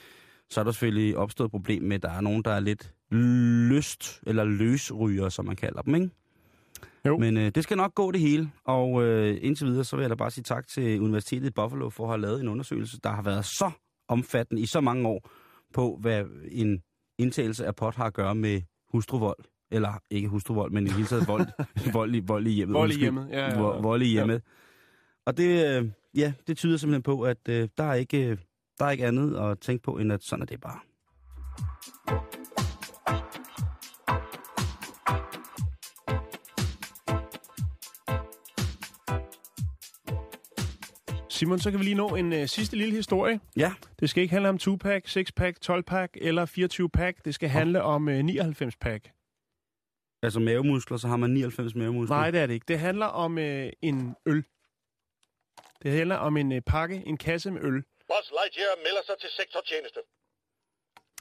[0.49, 2.93] så er der selvfølgelig opstået et problem med, at der er nogen, der er lidt
[3.11, 6.09] lyst, eller løsryger, som man kalder dem, ikke?
[7.05, 7.17] Jo.
[7.17, 10.09] Men øh, det skal nok gå det hele, og øh, indtil videre, så vil jeg
[10.09, 13.09] da bare sige tak til Universitetet i Buffalo for at have lavet en undersøgelse, der
[13.09, 13.71] har været så
[14.07, 15.29] omfattende i så mange år
[15.73, 16.81] på, hvad en
[17.21, 18.61] indtagelse af pot har at gøre med
[18.93, 19.37] hustruvold.
[19.71, 21.47] Eller ikke hustruvold, men i hele taget vold,
[21.93, 22.73] vold, i, vold i hjemmet.
[22.75, 23.55] Vold i hjemmet, ja, ja, ja.
[23.55, 24.41] Vo- Vold i hjemmet.
[25.25, 28.37] Og det, øh, ja, det tyder simpelthen på, at øh, der, er ikke, øh,
[28.79, 30.79] der er ikke andet at tænke på, end at sådan er det bare.
[41.41, 43.39] Simon, så kan vi lige nå en uh, sidste lille historie.
[43.57, 47.25] Ja, Det skal ikke handle om 2-pack, 6-pack, 12-pack eller 24-pack.
[47.25, 49.11] Det skal handle om uh, 99-pack.
[50.23, 52.17] altså mavemuskler, så har man 99 mavemuskler.
[52.17, 52.65] Nej, det er det ikke.
[52.67, 53.43] Det handler om uh,
[53.81, 54.43] en øl.
[55.83, 57.83] Det handler om en uh, pakke, en kasse med øl.
[58.11, 59.99] Buzz Lightyear melder sig til sektortjeneste.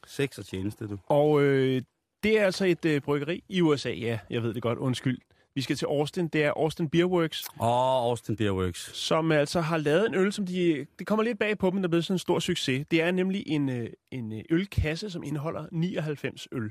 [0.07, 0.99] Sex og tjeneste, du.
[1.07, 1.83] Og øh,
[2.23, 3.91] det er altså et øh, bryggeri i USA.
[3.91, 4.79] Ja, jeg ved det godt.
[4.79, 5.19] Undskyld.
[5.55, 6.29] Vi skal til Austin.
[6.29, 8.97] Det er Austin Beer Works, Åh, oh, Austin Beer Works.
[8.97, 10.87] som altså har lavet en øl, som de...
[10.99, 12.87] Det kommer lidt bag på dem, der er blevet sådan en stor succes.
[12.91, 16.63] Det er nemlig en, øh, en øh, ølkasse, som indeholder 99 øl.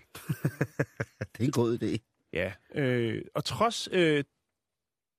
[1.19, 1.97] Det er en god idé.
[2.33, 4.23] Ja, øh, og trods øh,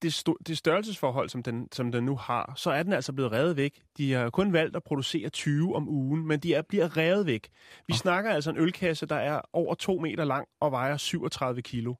[0.02, 3.32] det, sto- det størrelsesforhold, som den, som den nu har, så er den altså blevet
[3.32, 3.82] revet væk.
[3.96, 7.48] De har kun valgt at producere 20 om ugen, men de er, bliver revet væk.
[7.86, 7.96] Vi oh.
[7.96, 11.94] snakker altså en ølkasse, der er over 2 meter lang og vejer 37 kilo.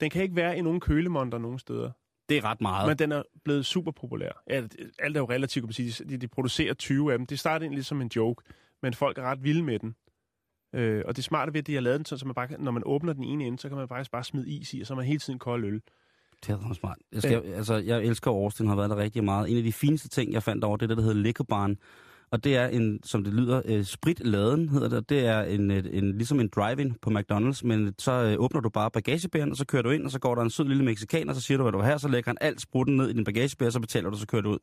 [0.00, 1.90] Den kan ikke være i nogen kølemonter nogen steder,
[2.28, 2.88] Det er ret meget.
[2.88, 4.42] men den er blevet super populær.
[4.50, 4.62] Ja,
[4.98, 6.04] alt er jo relativt, kan man sige.
[6.04, 7.26] De, de producerer 20 af dem.
[7.26, 8.44] Det startede egentlig som en joke,
[8.82, 9.94] men folk er ret vilde med den.
[10.74, 12.70] Øh, og det smarte ved, at de har lavet den, sådan, så man bare, når
[12.70, 14.94] man åbner den ene ende, så kan man faktisk bare smide is i, og så
[14.94, 15.80] er man hele tiden kold øl.
[16.46, 16.98] Det er ret smart.
[17.12, 19.50] Jeg, skal, altså, jeg elsker Austin, har været der rigtig meget.
[19.50, 21.76] En af de fineste ting, jeg fandt over, det er det, der hedder Liquor Barn.
[22.34, 25.08] Og det er en, som det lyder, øh, spritladen hedder det.
[25.08, 28.68] Det er en, en, en, ligesom en drive-in på McDonald's, men så øh, åbner du
[28.68, 31.32] bare bagagebæren, og så kører du ind, og så går der en sød lille meksikaner,
[31.32, 33.24] så siger du, hvad du vil have, så lægger han alt sprutten ned i din
[33.24, 34.58] bagagebær, så betaler du, så kører du ud.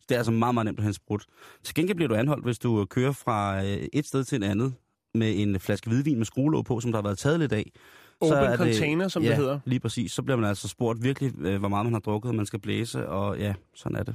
[0.00, 1.24] Så det er altså meget, meget nemt at hente sprut.
[1.64, 4.74] Til gengæld bliver du anholdt, hvis du kører fra øh, et sted til et andet
[5.14, 7.72] med en flaske hvidvin med skruelåg på, som der har været taget lidt af.
[8.20, 9.60] Open er det- container, som det ja, hedder.
[9.64, 10.12] lige præcis.
[10.12, 12.58] Så bliver man altså spurgt virkelig, øh, hvor meget man har drukket, og man skal
[12.60, 14.14] blæse, og ja, sådan er det.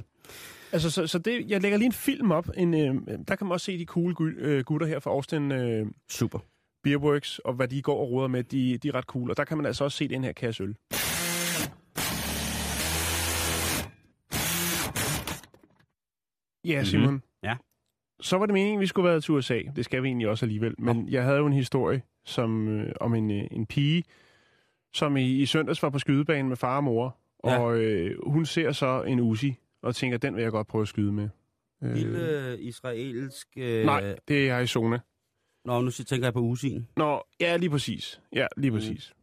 [0.74, 2.48] Altså, så, så det, jeg lægger lige en film op.
[2.56, 5.86] En, øh, der kan man også se de cool øh, gutter her fra Austin øh,
[6.10, 6.38] Super.
[6.82, 9.30] Beerworks, og hvad de går og råder med, de, de er ret cool.
[9.30, 10.76] Og der kan man altså også se den her kasse øl.
[16.64, 17.22] Ja, Simon.
[17.42, 17.56] Ja.
[18.20, 19.60] Så var det meningen, at vi skulle være til USA.
[19.76, 20.74] Det skal vi egentlig også alligevel.
[20.78, 24.04] Men jeg havde jo en historie som, øh, om en, øh, en pige,
[24.94, 27.16] som i, i søndags var på skydebanen med far og mor.
[27.44, 27.58] Ja.
[27.58, 30.88] Og øh, hun ser så en Uzi, og tænker, den vil jeg godt prøve at
[30.88, 31.28] skyde med.
[31.82, 33.48] Øh, Lille israelsk...
[33.56, 34.98] Øh, Nej, det er Arizona.
[35.64, 36.88] Nå, nu tænker jeg på Usin.
[36.96, 38.20] Nå, ja, lige præcis.
[38.32, 38.76] Ja, lige Mm.
[38.76, 39.14] præcis.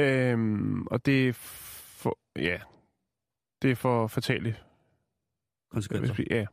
[0.00, 2.60] Øhm, og det er for, ja,
[3.62, 4.56] det er for fatale,
[5.70, 6.24] Konsekvenser.
[6.30, 6.46] ja,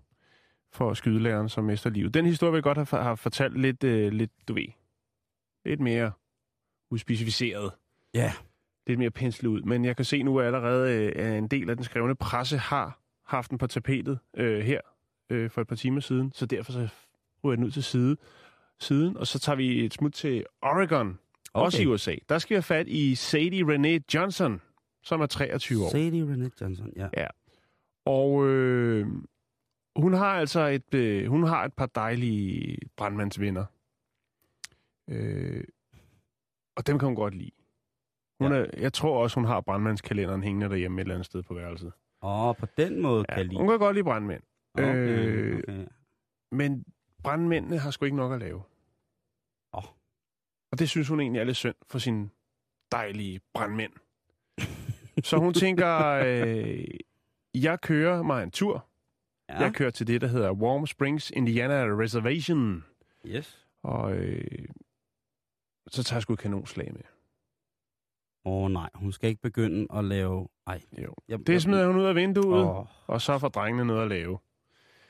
[0.71, 2.13] for skydelæreren, som mister livet.
[2.13, 4.67] Den historie vil jeg godt have, have fortalt lidt, øh, lidt, du ved,
[5.65, 6.11] lidt mere
[6.91, 7.71] uspecificeret.
[8.13, 8.33] Ja.
[8.89, 9.61] Lidt mere penslet ud.
[9.61, 12.57] Men jeg kan se nu at allerede, øh, at en del af den skrevne presse
[12.57, 14.81] har haft den på tapetet øh, her
[15.29, 16.31] øh, for et par timer siden.
[16.31, 16.87] Så derfor så
[17.43, 18.17] ryger den ud til side,
[18.79, 21.19] siden, og så tager vi et smut til Oregon,
[21.53, 21.65] okay.
[21.65, 22.15] også i USA.
[22.29, 24.61] Der skal vi have fat i Sadie Renee Johnson,
[25.03, 25.89] som er 23 år.
[25.89, 27.27] Sadie Renee Johnson, ja.
[28.05, 29.07] Og øh,
[29.95, 33.65] hun har altså et, øh, hun har et par dejlige brandmandsvenner.
[35.07, 35.63] Øh,
[36.75, 37.51] og dem kan hun godt lide.
[38.39, 41.53] Hun er, jeg tror også, hun har brandmandskalenderen hængende derhjemme et eller andet sted på
[41.53, 41.91] værelset.
[42.21, 43.57] Åh, på den måde Ja, kan lide.
[43.57, 44.43] hun kan godt lide brandmænd.
[44.73, 45.85] Okay, øh, okay.
[46.51, 46.85] Men
[47.23, 48.61] brandmændene har sgu ikke nok at lave.
[49.73, 49.83] Åh.
[50.71, 52.29] Og det synes hun egentlig er lidt synd for sine
[52.91, 53.91] dejlige brandmænd.
[55.23, 56.83] Så hun tænker, øh,
[57.55, 58.85] jeg kører mig en tur.
[59.49, 62.83] Ja, Jeg kører til det, der hedder Warm Springs Indiana Reservation.
[63.25, 63.67] yes.
[63.83, 64.65] Og øh,
[65.87, 67.01] så tager jeg sgu et kanonslag med.
[68.45, 70.47] Åh oh, nej, hun skal ikke begynde at lave...
[70.67, 71.13] Ej, Jo.
[71.27, 74.39] jeg, Det smider hun ud af vinduet, Åh, og så får drengene noget at lave.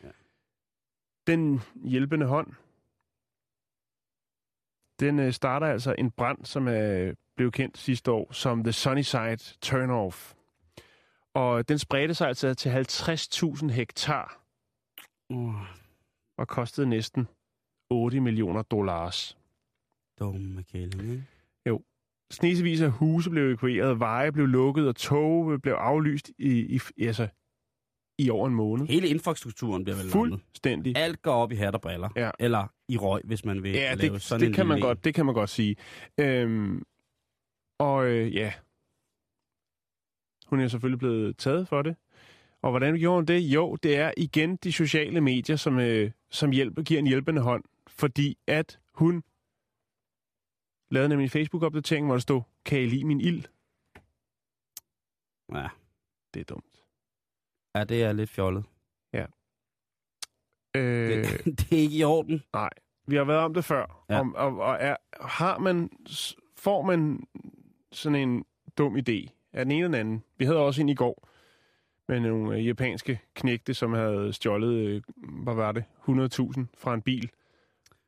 [0.04, 0.10] Ja.
[1.28, 2.54] Den hjælpende hånd,
[5.00, 9.38] den øh, starter altså en brand, som er blev kendt sidste år som The Sunnyside
[9.62, 10.34] Turnoff.
[11.34, 14.42] Og den spredte sig altså til 50.000 hektar
[15.30, 15.54] oh,
[16.38, 17.28] og kostede næsten
[17.90, 19.38] 8 millioner dollars.
[20.20, 21.24] dumme kælling, ikke?
[22.32, 27.28] Snesevis af huse blev evakueret, veje blev lukket, og tog blev aflyst i, i, altså,
[28.20, 28.88] i over en måned.
[28.88, 30.10] Hele infrastrukturen bliver vel.
[30.10, 30.98] Fuldstændig.
[30.98, 32.10] Alt går op i hat og briller.
[32.16, 32.32] Ja.
[32.40, 35.04] Eller i røg, hvis man vil Ja, lave det, sådan det, en kan man godt,
[35.04, 35.76] det kan man godt sige.
[36.20, 36.84] Øhm,
[37.80, 38.54] og øh, ja,
[40.46, 41.96] hun er selvfølgelig blevet taget for det.
[42.62, 43.40] Og hvordan gjorde hun det?
[43.40, 47.64] Jo, det er igen de sociale medier, som, øh, som hjælper, giver en hjælpende hånd.
[47.88, 49.24] Fordi at hun
[50.92, 53.44] lavede nemlig en Facebook-opdatering, hvor der stod, kan I lide min ild?
[55.54, 55.68] Ja.
[56.34, 56.84] Det er dumt.
[57.76, 58.64] ja, det er lidt fjollet.
[60.76, 62.44] Øh, Det, det er ikke i orden.
[63.08, 64.06] Vi har været om det før.
[64.10, 64.20] Ja.
[64.20, 65.90] Om, og, og er, har man,
[66.56, 67.28] får man
[67.92, 68.46] sådan en
[68.78, 70.24] dum idé af den ene eller den anden?
[70.38, 71.28] Vi havde også en i går.
[72.08, 75.02] med nogle øh, japanske knægte, som havde stjålet, øh,
[75.44, 77.32] hvad var det, 100.000 fra en bil.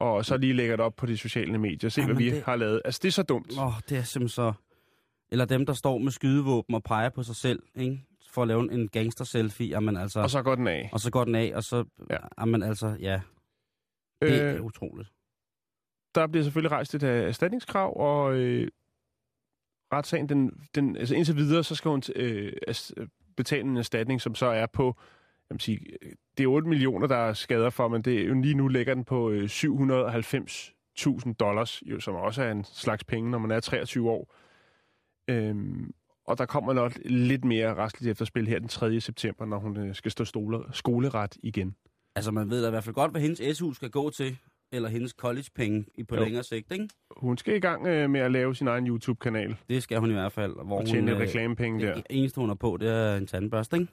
[0.01, 1.89] Og så lige lægger det op på de sociale medier.
[1.89, 2.81] Se, hvad Jamen, vi det- har lavet.
[2.85, 3.51] Altså, det er så dumt.
[3.57, 4.53] Åh, oh, det er simpelthen så...
[5.31, 8.05] Eller dem, der står med skydevåben og peger på sig selv, ikke?
[8.29, 10.19] For at lave en gangster-selfie, jamen altså...
[10.19, 10.89] Og så går den af.
[10.93, 11.75] og så går den af, og så...
[12.09, 12.13] Ja.
[12.13, 12.17] Ja.
[12.39, 13.21] Jamen altså, ja.
[14.21, 15.09] Det er Øh, utroligt.
[16.15, 18.67] der bliver selvfølgelig rejst et øh, erstatningskrav, og øh,
[19.93, 22.53] retssagen, den, den, altså indtil videre, så skal hun øh,
[23.37, 24.95] betale en erstatning, som så er på,
[25.51, 28.33] jeg sige, øh, det er 8 millioner, der er skader for, men det er jo
[28.41, 33.31] lige nu ligger den på øh, 790.000 dollars, jo, som også er en slags penge,
[33.31, 34.35] når man er 23 år.
[35.27, 35.91] Øhm,
[36.25, 38.99] og der kommer nok lidt mere restligt efterspil her den 3.
[39.01, 41.75] september, når hun øh, skal stå stole, skoleret igen.
[42.15, 44.37] Altså, man ved da i hvert fald godt, hvad hendes SU skal gå til,
[44.71, 46.23] eller hendes collegepenge i på Jo.
[46.23, 46.89] længere sigt, ikke?
[47.17, 50.13] Hun skal i gang øh, med at lave sin egen YouTube-kanal Det skal hun i
[50.13, 50.65] hvert fald.
[50.65, 51.93] Hvor og tjene hun, øh, reklamepenge der.
[51.93, 53.91] Det eneste, hun har på, det er en tandbørste, ikke?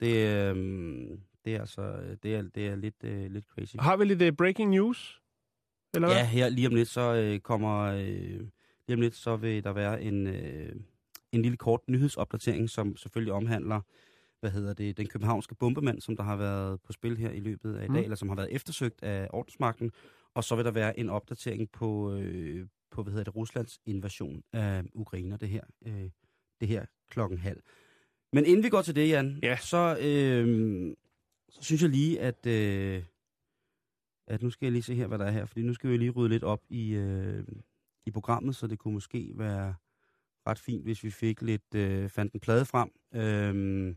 [0.00, 3.76] Det, øhm, det er altså, det er, det er lidt, øh, lidt crazy.
[3.78, 5.20] Har vi lidt uh, breaking news?
[5.94, 6.16] Eller hvad?
[6.16, 8.40] Ja, her lige om lidt, så øh, kommer, øh,
[8.88, 10.72] lige om lidt, så vil der være en, øh,
[11.32, 13.80] en lille kort nyhedsopdatering, som selvfølgelig omhandler,
[14.40, 17.74] hvad hedder det, den københavnske bombemand, som der har været på spil her i løbet
[17.74, 17.96] af i dag, Mm.
[17.96, 19.92] eller som har været eftersøgt af ordensmagten,
[20.34, 24.42] og så vil der være en opdatering på, øh, på hvad hedder det, Ruslands invasion
[24.52, 26.10] af Ukraine, det her, øh,
[26.60, 27.60] det her klokken halv.
[28.32, 29.56] Men inden vi går til det, Jan, Ja.
[29.56, 30.94] så, øh,
[31.48, 33.02] så synes jeg lige, at, øh,
[34.26, 35.96] at nu skal jeg lige se her, hvad der er her, fordi nu skal vi
[35.96, 37.44] lige rydde lidt op i, øh,
[38.06, 39.74] i programmet, så det kunne måske være
[40.46, 42.90] ret fint, hvis vi fik lidt, øh, fandt en plade frem.
[43.14, 43.94] Øh,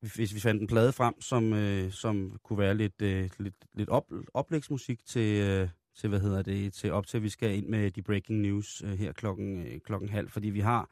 [0.00, 3.88] hvis vi fandt en plade frem, som, øh, som kunne være lidt, øh, lidt, lidt
[3.88, 7.66] op, oplægsmusik til, øh, til, hvad hedder det, til op til, at vi skal ind
[7.66, 10.90] med de breaking news øh, her klokken, øh, klokken halv, fordi vi har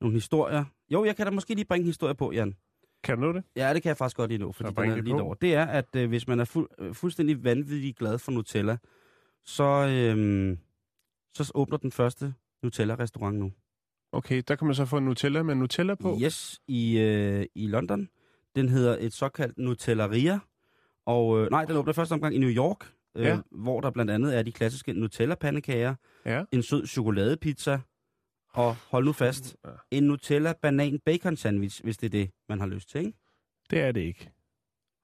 [0.00, 0.64] nogle historier.
[0.90, 2.54] Jo, jeg kan da måske lige bringe en historie på, Jan.
[3.04, 3.44] Kan du det?
[3.56, 5.34] Ja, det kan jeg faktisk godt lige nå, fordi den er lige over.
[5.34, 8.76] Det er, at øh, hvis man er fuld, øh, fuldstændig vanvittig glad for Nutella,
[9.44, 10.56] så, øh,
[11.34, 13.52] så åbner den første Nutella-restaurant nu.
[14.12, 16.18] Okay, der kan man så få en Nutella med Nutella på.
[16.22, 18.08] Yes, i, øh, i London.
[18.56, 20.38] Den hedder et såkaldt Nutellaria.
[21.06, 23.38] Og øh, nej, den åbner første omgang i New York, øh, Ja.
[23.50, 25.94] hvor der blandt andet er de klassiske Nutella-pandekager,
[26.26, 26.44] Ja.
[26.52, 27.78] en sød chokoladepizza,
[28.58, 29.56] og hold nu fast,
[29.90, 33.18] en Nutella banan bacon sandwich, hvis det er det, man har lyst til, ikke?
[33.70, 34.30] Det er det ikke.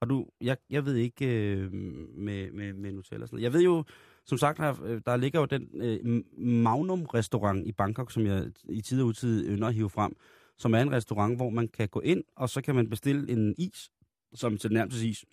[0.01, 3.43] Og du, jeg, jeg ved ikke øh, med, med, med Nutella og sådan noget.
[3.43, 3.83] Jeg ved jo,
[4.25, 9.01] som sagt, der, der ligger jo den øh, Magnum-restaurant i Bangkok, som jeg i tid
[9.01, 10.15] og utid ynder at hive frem,
[10.57, 13.55] som er en restaurant, hvor man kan gå ind, og så kan man bestille en
[13.57, 13.91] is,
[14.33, 15.25] som til nærmest is,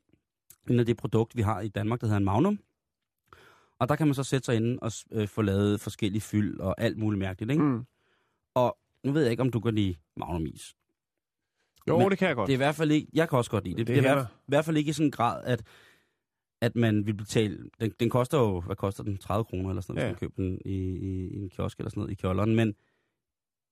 [0.70, 2.58] en af det produkt, vi har i Danmark, der hedder en Magnum.
[3.78, 6.80] Og der kan man så sætte sig inde og øh, få lavet forskellige fyld og
[6.80, 7.62] alt muligt mærkeligt, ikke?
[7.62, 7.84] Mm.
[8.54, 10.74] Og nu ved jeg ikke, om du kan lide Magnum-is.
[11.88, 12.46] Jo, Men det kan jeg godt.
[12.46, 13.86] Det er i hvert fald ikke, jeg kan også godt lide det.
[13.86, 15.62] Det Det, er i her- hvert, i hvert fald ikke i sådan en grad, at,
[16.60, 19.94] at man vil betale, den, den koster jo, hvad koster den, 30 kroner eller sådan
[19.94, 20.12] noget, Ja.
[20.12, 22.74] hvis man køber den i, i, i en kiosk eller sådan noget i kjolderen, men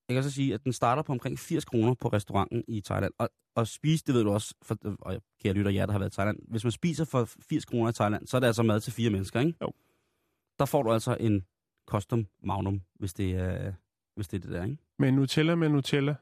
[0.08, 3.12] jeg kan så sige, at den starter på omkring 80 kroner på restauranten i Thailand,
[3.18, 6.12] og, og spise, det ved du også, for, og kære lytter, jer der har været
[6.12, 8.80] i Thailand, hvis man spiser for 80 kroner i Thailand, så er det altså mad
[8.80, 9.54] til fire mennesker, ikke?
[9.62, 9.72] Jo.
[10.58, 11.44] Der får du altså en
[11.86, 13.72] custom magnum, hvis det er,
[14.16, 14.76] hvis det, er det der, ikke?
[14.98, 16.14] Men Nutella med Nutella.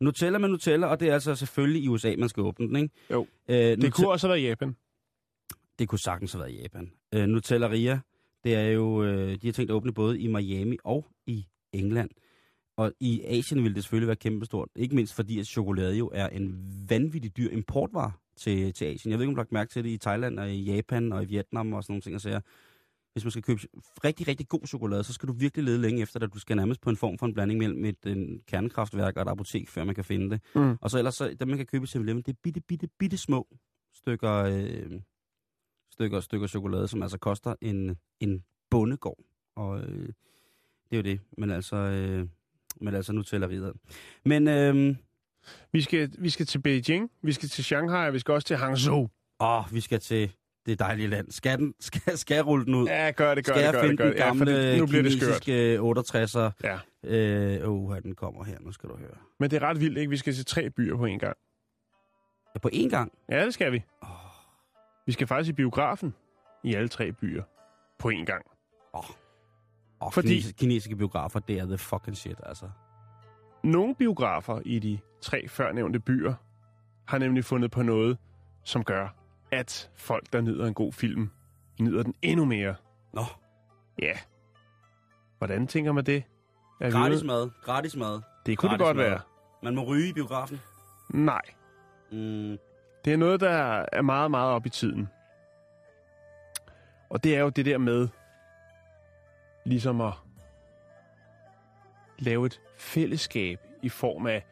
[0.00, 2.94] Nutella med Nutella, og det er altså selvfølgelig i USA, man skal åbne den, ikke?
[3.10, 3.26] Jo.
[3.48, 4.76] Øh, Det kunne også have været Japan.
[5.78, 6.92] Det kunne sagtens have været Japan.
[7.14, 8.00] Øh, Nutellaria,
[8.44, 12.10] det er jo, øh, de har tænkt at åbne både i Miami og i England.
[12.76, 14.68] Og i Asien vil det selvfølgelig være kæmpestort.
[14.76, 19.10] Ikke mindst fordi, at chokolade jo er en vanvittig dyr importvare til, til Asien.
[19.10, 21.12] Jeg ved ikke, om du har lagt mærke til det i Thailand og i Japan
[21.12, 22.14] og i Vietnam og sådan nogle ting.
[22.14, 22.40] Og sager.
[23.12, 23.60] Hvis man skal købe
[24.04, 26.34] rigtig, rigtig god chokolade, så skal du virkelig lede længe efter det.
[26.34, 29.28] Du skal nærmest på en form for en blanding mellem et en kernekraftværk og et
[29.28, 30.40] apotek, før man kan finde det.
[30.54, 30.76] Mm.
[30.80, 33.16] Og så ellers, så, dem man kan købe i 7 det er bitte, bitte, bitte
[33.16, 33.48] små
[33.94, 35.00] stykker, øh,
[35.92, 39.18] stykker, stykker chokolade, som altså koster en, en bondegård.
[39.56, 40.08] Og øh,
[40.90, 41.20] det er jo det.
[41.38, 42.28] Men altså, øh,
[42.80, 43.72] men altså Nutella videre.
[44.24, 44.96] Men øh,
[45.72, 48.56] Vi skal, vi skal til Beijing, vi skal til Shanghai, og vi skal også til
[48.56, 49.08] Hangzhou.
[49.40, 50.32] åh, vi skal til
[50.66, 51.30] det dejlige land.
[51.30, 52.86] Skal, den, skal, skal jeg rulle den ud?
[52.86, 54.18] Ja, gør det, gør skal det, gør jeg det, finde gør den det.
[54.18, 56.50] Ja, for gamle det, nu bliver kinesiske 68'er?
[56.64, 56.78] Ja.
[57.62, 59.16] Øh, oh, den kommer her, nu skal du høre.
[59.40, 60.10] Men det er ret vildt, ikke?
[60.10, 61.36] Vi skal til tre byer på en gang.
[62.54, 63.12] Ja, på én gang?
[63.28, 63.84] Ja, det skal vi.
[65.06, 66.14] Vi skal faktisk i biografen
[66.64, 67.42] i alle tre byer
[67.98, 68.44] på en gang.
[68.94, 69.04] Åh,
[70.12, 70.52] Fordi- Fordi...
[70.58, 72.70] kinesiske biografer, det er the fucking shit, altså.
[73.64, 76.34] Nogle biografer i de tre førnævnte byer
[77.08, 78.18] har nemlig fundet på noget,
[78.64, 79.14] som gør,
[79.52, 81.30] at folk, der nyder en god film,
[81.80, 82.74] nyder den endnu mere.
[83.12, 83.24] Nå,
[84.02, 84.12] Ja.
[85.38, 86.22] Hvordan tænker man det?
[86.80, 88.20] Er gratis mad, gratis mad.
[88.46, 89.04] Det kunne det godt mad.
[89.04, 89.20] være.
[89.62, 90.60] Man må ryge i biografen.
[91.10, 91.40] Nej.
[92.12, 92.58] Mm.
[93.04, 95.08] Det er noget, der er meget, meget op i tiden.
[97.10, 98.08] Og det er jo det der med,
[99.64, 100.12] ligesom at
[102.18, 104.46] lave et fællesskab i form af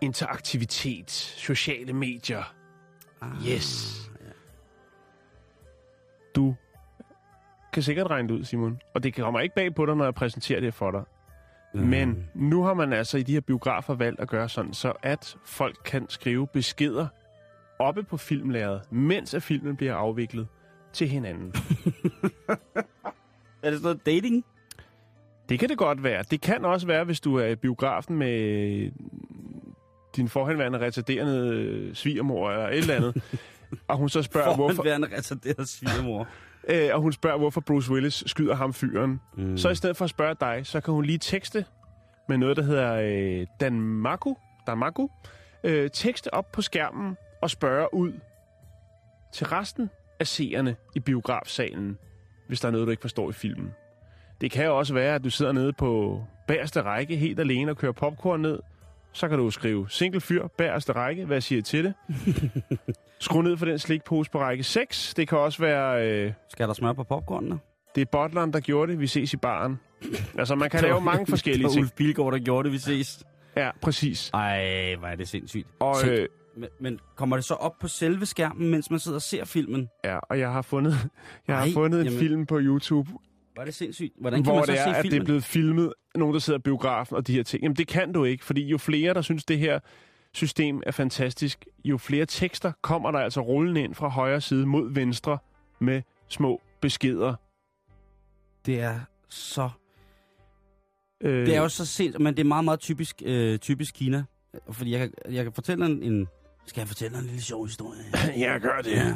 [0.00, 2.54] interaktivitet, sociale medier.
[3.20, 4.00] Ah, Yes.
[6.34, 6.54] Du
[7.72, 8.80] kan sikkert regne det ud, Simon.
[8.94, 11.02] Og det kommer ikke bag på dig, når jeg præsenterer det for dig.
[11.74, 11.80] Mm.
[11.80, 15.36] Men nu har man altså i de her biografer valgt at gøre sådan, så at
[15.44, 17.06] folk kan skrive beskeder
[17.78, 20.46] oppe på filmlæret, mens at filmen bliver afviklet
[20.92, 21.52] til hinanden.
[23.62, 24.44] Er det sådan noget dating?
[25.48, 26.24] Det kan det godt være.
[26.30, 28.90] Det kan også være, hvis du er i biografen med
[30.16, 33.22] din forhenværende retarderende svigermor eller et eller andet,
[33.88, 36.28] og hun så spørger, hvorfor, Forhåndværende retarderet svigermor.
[36.68, 39.20] øh, og hun spørger, hvorfor Bruce Willis skyder ham fyren.
[39.36, 39.58] Mm.
[39.58, 41.64] Så i stedet for at spørge dig, så kan hun lige tekste
[42.28, 44.34] med noget, der hedder øh, Danmaku,
[44.66, 45.08] Danmaku
[45.64, 48.12] øh, tekste op på skærmen og spørge ud
[49.32, 51.98] til resten af seerne i biografsalen,
[52.48, 53.70] hvis der er noget, du ikke forstår i filmen.
[54.40, 57.76] Det kan jo også være, at du sidder nede på bagerste række helt alene og
[57.76, 58.58] kører popcorn ned.
[59.14, 61.24] Så kan du skrive single fyr, bagerste række.
[61.24, 61.94] Hvad siger I til det?
[63.20, 65.14] Skru ned for den slikpose på række 6.
[65.16, 66.08] Det kan også være...
[66.08, 67.58] Øh, Skal der smør på popcornene?
[67.94, 69.00] det er butleren, der gjorde det.
[69.00, 69.80] Vi ses i baren.
[70.38, 71.82] Altså, man kan lave mange forskellige Det var ting.
[71.82, 73.22] Ulf Bilgaard, der gjorde det, vi ses.
[73.56, 74.30] Ja, præcis.
[74.34, 75.66] Ej, hvor er det sindssygt.
[75.80, 79.16] Og, Tænk, øh, men, men kommer det så op på selve skærmen, mens man sidder
[79.18, 79.88] og ser filmen?
[80.04, 80.94] ja, og jeg har fundet,
[81.48, 82.18] jeg har Ej, fundet en jamen.
[82.18, 83.10] film på YouTube,
[83.56, 84.12] Er det sindssygt.
[84.20, 85.92] Hvordan kan hvor man så det er, se at det er blevet filmet.
[86.14, 87.62] Nogen, der sidder i biografen og de her ting.
[87.62, 89.78] Jamen, det kan du ikke, fordi jo flere, der synes, det her
[90.34, 94.92] system er fantastisk, jo flere tekster kommer der altså rullende ind fra højre side mod
[94.94, 95.38] venstre
[95.80, 97.34] med små beskeder.
[98.66, 99.70] Det er så...
[101.22, 104.24] Øh, Det er jo så sent, men det er meget, meget typisk, øh, typisk Kina.
[104.70, 106.26] Fordi jeg kan, jeg kan fortælle en, en...
[106.66, 108.00] Skal jeg fortælle en lille sjov historie?
[108.44, 108.90] Ja, gør det.
[108.92, 109.14] Ja.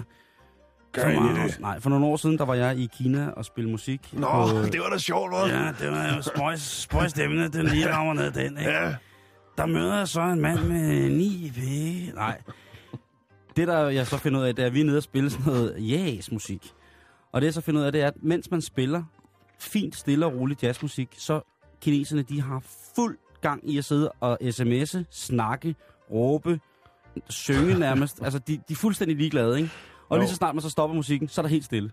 [0.92, 1.61] Gør For det.
[1.61, 4.09] Nej, for nogle år siden, der var jeg i Kina og spille musik.
[4.12, 4.29] Nå,
[4.72, 5.48] det var da sjovt, hva'?
[5.48, 8.70] Ja, det var jo spøjs, spøjs stemmende, den lige rammer ned den, ikke?
[8.70, 8.94] Ja.
[9.59, 12.12] Der møder jeg så en mand med ni penge.
[12.14, 12.40] Nej.
[13.57, 15.31] Det, der jeg så finder ud af, det er, at vi er nede og spille
[15.31, 16.72] sådan noget jazz-musik.
[17.33, 19.03] Og det, jeg så finder ud af, det er, at mens man spiller
[19.59, 21.40] fint, stille og roligt jazzmusik, så
[21.83, 22.62] kineserne, de har
[22.96, 25.74] fuld gang i at sidde og sms'e, snakke,
[26.11, 26.61] råbe,
[27.29, 28.22] synge nærmest.
[28.22, 29.70] Altså, de, de er fuldstændig ligeglade, ikke?
[30.09, 30.21] Og Jo.
[30.21, 31.90] lige så snart man så stopper musikken, så er der helt stille.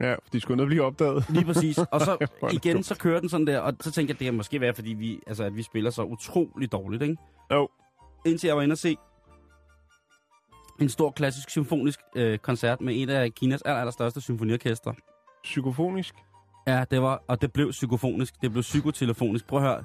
[0.00, 1.24] Ja, for de skulle nok blive opdaget.
[1.28, 1.78] Lige præcis.
[1.92, 4.60] Og så igen, så kører den sådan der, og så tænker jeg, det kan måske
[4.60, 7.16] være, fordi vi, altså, at vi spiller så utrolig dårligt, ikke?
[7.52, 7.68] Jo.
[8.26, 8.96] Indtil jeg var inde og se
[10.80, 14.94] en stor klassisk symfonisk øh, koncert med en af Kinas aller, allerstørste symfoniorkestre.
[15.42, 16.14] Psykofonisk.
[16.66, 19.46] Ja, det var, og det blev psykofonisk, det blev psykotelefonisk.
[19.46, 19.84] Prøv at høre,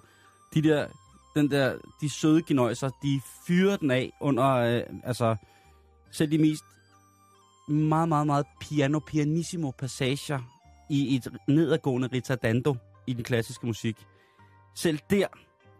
[0.53, 0.87] de der,
[1.35, 5.35] den der, de søde genøjser, de fyrer den af under, øh, altså,
[6.11, 6.63] selv de mest
[7.67, 10.39] meget, meget, meget piano, pianissimo passager
[10.89, 12.75] i et nedadgående ritardando
[13.07, 13.97] i den klassiske musik.
[14.75, 15.27] Selv der,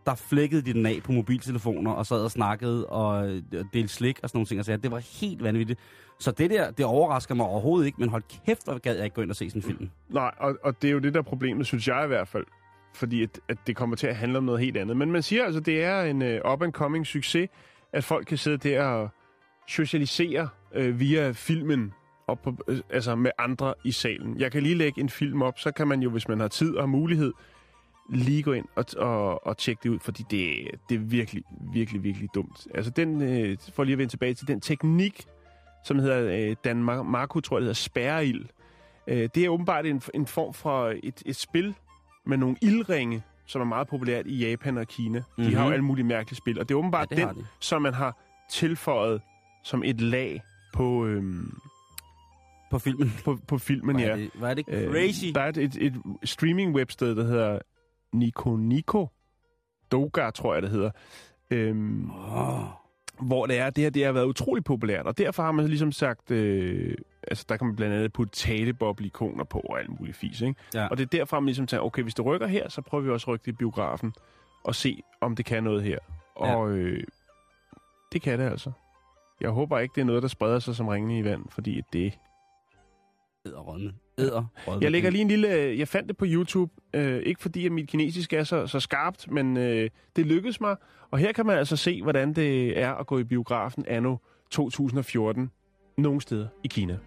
[0.06, 3.44] der flækkede de den af på mobiltelefoner og sad og snakkede og øh,
[3.74, 4.60] delte slik og sådan nogle ting.
[4.60, 5.80] Og så det var helt vanvittigt.
[6.20, 9.16] Så det der, det overrasker mig overhovedet ikke, men hold kæft, hvor gad jeg ikke
[9.16, 9.90] gå ind og se sådan en film.
[10.10, 12.46] Nej, og, og det er jo det der problemet, synes jeg i hvert fald.
[12.94, 14.98] Fordi at, at det kommer til at handle om noget helt andet.
[14.98, 17.50] Men man siger altså, det er en øh, uh, up-and-coming succes,
[17.94, 19.10] at folk kan sidde der og
[19.68, 20.50] socialisere
[20.80, 21.94] uh, via filmen
[22.28, 24.40] op på, øh, altså med andre i salen.
[24.40, 26.76] Jeg kan lige lægge en film op, så kan man jo, hvis man har tid
[26.76, 27.34] og mulighed,
[28.10, 32.04] lige gå ind og, og, og tjekke det ud, fordi det, det er virkelig, virkelig,
[32.04, 32.68] virkelig dumt.
[32.74, 35.26] Altså den, øh, for lige at vende tilbage til den teknik,
[35.84, 38.46] som hedder øh, Dan Mar- Marco, tror jeg, det hedder spærreild.
[39.08, 41.76] Øh, det er åbenbart en, en form for et, et spil
[42.26, 45.20] med nogle ildringe, som er meget populært i Japan og Kina.
[45.20, 45.44] Mm-hmm.
[45.46, 45.74] De har jo Mhm.
[45.74, 47.46] alle mulige mærkelige spil, og det er åbenbart Ja, det den, de.
[47.60, 48.18] som man har
[48.52, 49.22] tilføjet
[49.66, 50.42] som et lag
[50.74, 51.52] på, øhm,
[52.72, 53.12] På filmen.
[53.26, 54.08] på, på filmen, ja.
[54.10, 55.26] er det, er det Øh, crazy.
[55.36, 57.60] Der er et, et, et streaming-websted, der hedder
[58.14, 59.08] Nico Nico.
[59.92, 60.92] Doga, tror jeg, det hedder.
[61.52, 62.64] Øhm, Oh.
[63.28, 65.92] hvor det er, det her det har været utrolig populært, og derfor har man ligesom
[65.92, 66.96] sagt, øh,
[67.28, 70.56] altså der kan man blandt andet putte taleboble-ikoner på og alt muligt fis, ikke?
[70.74, 70.88] Ja.
[70.88, 73.10] Og det er derfor, man ligesom tænker, okay, hvis det rykker her, så prøver vi
[73.10, 74.14] også at rykke det i biografen
[74.64, 75.98] og se, om det kan noget her.
[76.36, 77.04] Og øh,
[78.14, 78.72] det kan det altså.
[79.42, 82.14] Jeg håber ikke, det er noget, der spreder sig som ringene i vand, fordi det...
[83.46, 83.94] Æderrødme.
[84.18, 84.84] Æderrødme.
[84.84, 85.54] Jeg lægger lige en lille...
[85.54, 88.80] øh, Jeg fandt det på YouTube, øh, ikke fordi at mit kinesisk er så, så
[88.80, 90.76] skarpt, men øh, det lykkedes mig.
[91.12, 94.18] Og her kan man altså se, hvordan det er at gå i biografen anno
[94.52, 95.52] 2014
[95.98, 96.98] nogle steder i Kina.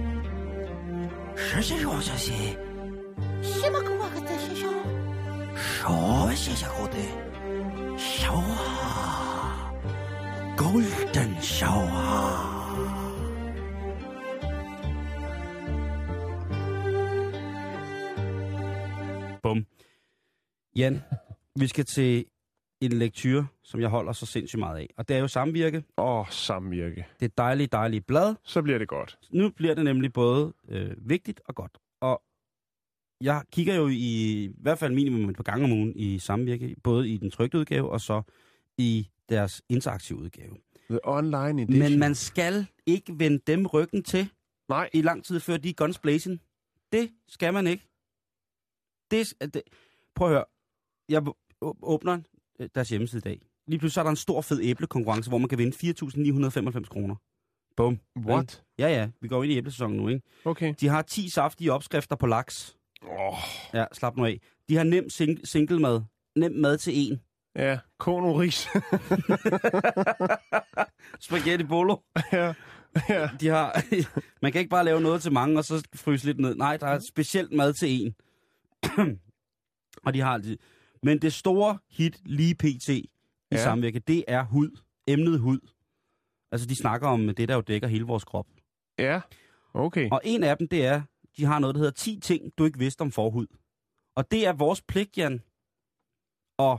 [0.00, 0.11] Det
[1.36, 1.60] Sao
[2.00, 2.32] 这些，
[3.42, 3.92] 什么狗
[6.34, 7.06] rõ ràng của tôi?
[7.98, 9.72] Sao quá
[10.56, 10.80] cố
[11.14, 11.34] định?
[11.40, 12.48] Sao quá?
[19.42, 19.62] Bông
[20.74, 21.00] yen,
[21.54, 22.24] musicity.
[22.84, 24.88] En lektyr, som jeg holder så sindssygt meget af.
[24.96, 25.84] Og det er jo samvirke.
[25.98, 27.06] Åh, oh, samvirke.
[27.20, 28.34] Det er dejligt, dejligt blad.
[28.42, 29.18] Så bliver det godt.
[29.30, 31.78] Nu bliver det nemlig både øh, vigtigt og godt.
[32.00, 32.22] Og
[33.20, 33.94] jeg kigger jo i,
[34.44, 37.58] i hvert fald minimum et par gange om ugen i samvirke, både i den trykte
[37.58, 38.22] udgave og så
[38.78, 40.56] i deres interaktive udgave.
[40.90, 41.90] The online edition.
[41.90, 44.28] Men man skal ikke vende dem ryggen til
[44.68, 46.40] Nej, i lang tid før de er guns blazing.
[46.92, 47.88] Det skal man ikke.
[49.10, 49.62] Det, det,
[50.14, 50.44] prøv at høre.
[51.08, 51.22] Jeg
[51.62, 52.20] åbner
[52.74, 53.40] deres hjemmeside i dag.
[53.66, 55.76] Lige pludselig så er der en stor fed æblekonkurrence, hvor man kan vinde
[56.78, 57.16] 4.995 kroner.
[57.76, 57.98] Bum.
[58.18, 58.62] what?
[58.78, 59.08] Ja, ja.
[59.20, 60.22] Vi går ind i æblesæsonen nu, ikke?
[60.44, 60.74] Okay.
[60.80, 62.76] De har 10 saftige opskrifter på laks.
[63.02, 63.34] Åh,
[63.74, 64.40] Ja, slap nu af.
[64.68, 66.00] De har nem sing- single mad.
[66.36, 67.20] Nem mad til en.
[67.56, 67.78] ja.
[67.98, 68.68] Kono ris.
[71.20, 71.96] Spaghetti bolo.
[72.32, 72.54] ja.
[73.08, 73.28] ja.
[73.40, 73.82] De har,
[74.42, 76.54] man kan ikke bare lave noget til mange, og så fryse lidt ned.
[76.54, 78.14] Nej, der er specielt mad til en.
[80.06, 80.58] og de har altid.
[81.02, 82.88] Men det store hit lige pt.
[82.88, 83.08] i
[83.52, 83.56] Ja.
[83.56, 83.62] ja.
[83.62, 84.78] samvirke, det er hud.
[85.06, 85.58] Emnet hud.
[86.52, 88.46] Altså, de snakker om det, der jo dækker hele vores krop.
[88.98, 89.20] Ja.
[89.74, 90.08] Okay.
[90.10, 91.02] Og en af dem, det er,
[91.36, 93.46] de har noget, der hedder 10 ting, du ikke vidste om forhud.
[94.16, 95.42] Og det er vores pligt, Jan,
[96.58, 96.78] at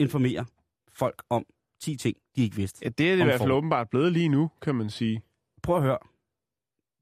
[0.00, 0.46] informere
[0.92, 1.46] folk om
[1.80, 2.80] 10 ting, de ikke vidste.
[2.84, 5.22] Ja, det er det i hvert fald åbenbart blevet lige nu, kan man sige.
[5.62, 5.98] prøv at høre.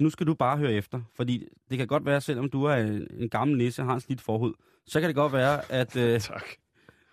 [0.01, 3.07] Nu skal du bare høre efter, fordi det kan godt være, selvom du er en,
[3.11, 4.55] en gammel nisse og har en slidt forhud,
[4.87, 5.97] så kan det godt være, at...
[6.15, 6.43] Øh, Tak.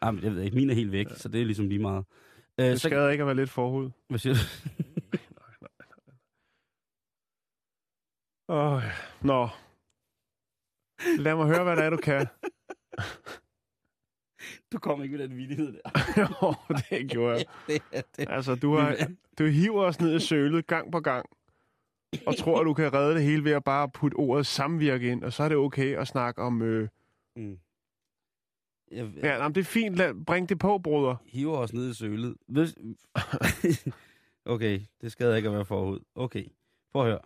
[0.04, 1.16] jamen, jeg ved ikke, min er helt væk, ja.
[1.16, 2.06] så det er ligesom lige meget.
[2.60, 3.90] Øh, Det så, skader ikke at være lidt forhud.
[4.10, 4.40] hvad siger du?
[8.50, 8.82] Ja.
[9.22, 9.48] Nå.
[11.18, 12.28] Lad mig høre, hvad det er, du kan.
[14.72, 15.90] Du kom ikke med den vidighed der.
[16.18, 16.54] Jo,
[16.90, 17.46] det gjorde jeg.
[17.68, 18.30] det, er- det.
[18.30, 18.98] Altså, du, har,
[19.40, 21.26] du hiver os ned i sølet gang på gang,
[22.28, 25.24] og tror, at du kan redde det hele ved at bare putte ordet samvirke ind,
[25.24, 26.62] og så er det okay at snakke om...
[26.62, 26.88] Øh...
[27.40, 27.58] Mm.
[28.92, 29.96] Jeg, Ja, jamen, det er fint.
[29.96, 31.16] Lad, bring det på, bruder.
[31.26, 32.36] hiver os ned i sølet.
[32.48, 32.76] Hvis...
[34.54, 36.00] okay, det skader ikke at være forhud.
[36.16, 36.46] Okay,
[36.92, 37.20] prøv at høre.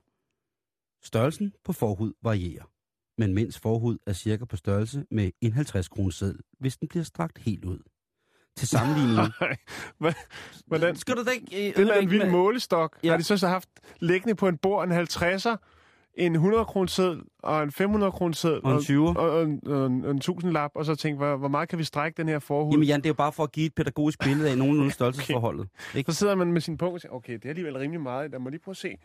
[1.04, 2.64] Størrelsen på forhud varierer.
[3.18, 7.04] Men mænds forhud er cirka på størrelse med en 50 kroner seddel, hvis den bliver
[7.04, 7.80] strakt helt ud.
[8.56, 9.28] Til sammenligning...
[10.68, 10.96] Hvordan?
[10.96, 11.70] Skal du da ikke...
[11.70, 13.00] Øh, Det er en vild med- målestok.
[13.04, 13.10] Ja.
[13.10, 15.56] Har de så, så haft liggende på en bord en 50'er,
[16.16, 18.98] en 100 kroner seddel og en 500 kroner seddel Og en 20'er.
[19.18, 21.80] og, og, en, og en, en 1000 lap, og så tænke, hvor, hvor meget kan
[21.80, 22.72] vi strække den her forhud?
[22.74, 25.68] Jamen Jan, det er jo bare for at give et pædagogisk billede af nogenlunde størrelsesforholdet.
[25.96, 26.12] Ikke?
[26.12, 28.32] Så sidder man med sin punkt og siger, okay, det er alligevel rimelig meget.
[28.32, 28.96] Lad mig lige prøve at se.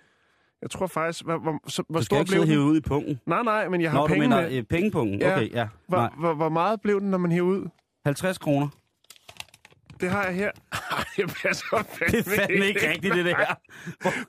[0.63, 2.59] Jeg tror faktisk, hvor, hvor, så, hvor Du stor blev den?
[2.59, 3.21] ud i punkten.
[3.27, 4.53] Nej, nej, men jeg har du penge mener med.
[4.53, 5.21] øh, pengepunkten.
[5.21, 5.37] Ja.
[5.37, 5.69] Okay, ja.
[5.89, 7.69] Hvor, hvor, hvor meget blev den, når man hæver ud?
[8.05, 8.69] 50 kroner.
[10.01, 10.51] Det har jeg her.
[10.73, 11.67] Ej, det passer
[11.99, 13.55] fandme, Det er fandme ikke rigtigt, det der.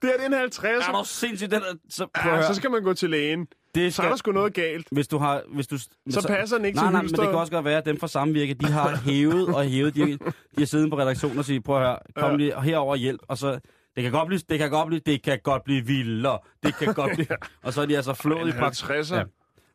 [0.01, 0.87] Det er en 50.
[0.87, 3.47] Er du sindssygt, den er, så, Ja, så skal man gå til lægen.
[3.75, 4.87] det Så er der sgu noget galt.
[4.91, 5.41] Hvis du har...
[5.53, 7.77] Hvis du, Så passer den ikke nej, til nej, men det kan også godt være,
[7.77, 9.95] at dem fra Samvirke, de har hævet og hævet.
[9.95, 10.19] De, de
[10.57, 12.37] har siddet på redaktionen og sige, prøv at høre, kom Ja.
[12.37, 13.19] lige herover og hjælp.
[13.27, 13.59] Og så,
[13.95, 16.39] det kan godt blive, det kan godt blive, det kan godt blive vildere.
[16.63, 17.27] Det kan godt blive...
[17.63, 18.83] Og så er de altså flået i praksis.
[18.83, 19.15] 50'er.
[19.15, 19.23] Ja.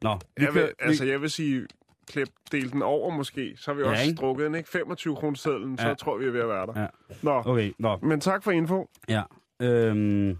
[0.03, 1.67] Nå, Jeg kører, vil, altså, jeg vil sige,
[2.07, 3.55] klip, del den over måske.
[3.57, 4.17] Så har vi Ja, også ikke?
[4.17, 4.69] strukket den, ikke?
[4.69, 5.95] 25 kroner sedlen, så Ja.
[5.95, 6.81] tror vi, vi er ved at være der.
[6.81, 6.87] Ja.
[7.23, 7.97] Nå, Okay, nå.
[8.03, 8.89] men tak for info.
[9.09, 9.23] Ja.
[9.63, 10.39] Øhm,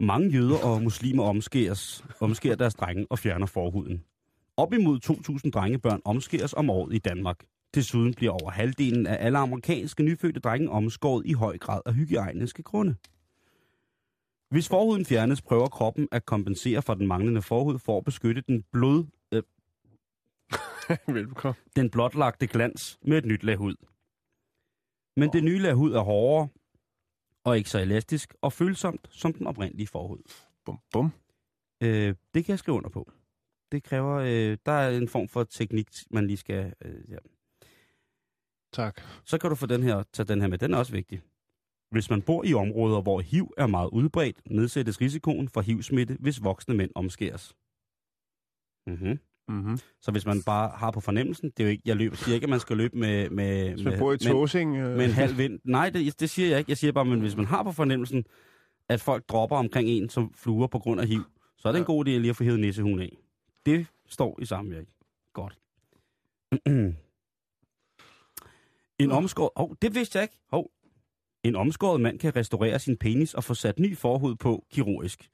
[0.00, 4.04] mange jøder og muslimer omskæres, omskærer deres drenge og fjerner forhuden.
[4.56, 7.36] Op imod 2.000 drengebørn omskæres om året i Danmark.
[7.74, 12.62] Desuden bliver over halvdelen af alle amerikanske nyfødte drenge omskåret i høj grad af hygiejniske
[12.62, 12.94] grunde.
[14.50, 18.62] Hvis forhuden fjernes, prøver kroppen at kompensere for den manglende forhud for at beskytte den,
[18.72, 19.42] blod, øh,
[21.14, 21.54] Velbekomme.
[21.76, 23.74] den blotlagte glans med et nyt lag hud.
[25.16, 26.48] Men det nye lag hud er hårdere
[27.44, 30.18] og ikke så elastisk og følsomt som den oprindelige forhud.
[30.64, 31.12] Bum, bum.
[31.80, 33.10] Øh, det kan jeg skrive under på.
[33.72, 36.74] Det kræver, øh, der er en form for teknik, man lige skal...
[36.84, 37.16] Øh, ja.
[38.72, 39.00] Tak.
[39.24, 40.58] Så kan du få den her, tage den her med.
[40.58, 41.22] Den er også vigtig.
[41.94, 46.44] Hvis man bor i områder, hvor HIV er meget udbredt, nedsættes risikoen for HIV-smitte, hvis
[46.44, 47.54] voksne mænd omskæres.
[48.86, 49.18] Mm-hmm.
[49.48, 49.78] Mm-hmm.
[50.00, 52.44] Så hvis man bare har på fornemmelsen, det er jo ikke, jeg løber, siger ikke,
[52.44, 54.76] at man skal løbe med, med, Hvis man med, bor i med, Tåsing...
[54.76, 55.60] Øh, med en halv vind.
[55.64, 56.70] Nej, det, det siger jeg ikke.
[56.70, 58.24] Jeg siger bare, men hvis man har på fornemmelsen,
[58.88, 61.22] at folk dropper omkring en som fluer på grund af HIV,
[61.56, 61.86] så er det en Ja.
[61.86, 63.16] god idé lige at få hævet nissehuen af.
[63.66, 64.90] Det står i samvirke.
[65.32, 65.58] Godt.
[68.98, 69.50] en omskåret...
[69.56, 70.40] Hov, det vidste jeg ikke.
[70.50, 70.70] Hov.
[71.44, 75.28] En omskåret mand kan restaurere sin penis og få sat ny forhud på kirurgisk.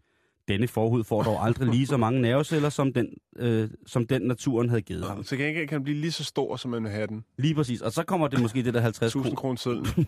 [0.49, 4.69] Denne forhud får dog aldrig lige så mange nerveceller, som den, øh, som den naturen
[4.69, 5.23] havde givet ham.
[5.23, 7.25] Så kan den blive lige så stor, som man vil have den.
[7.39, 7.81] Lige præcis.
[7.81, 9.37] Og så kommer det måske det der 50 1000 kroner.
[9.37, 10.07] kroner sedlen.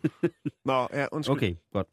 [0.64, 1.36] Nå, ja, undskyld.
[1.36, 1.86] Okay, godt.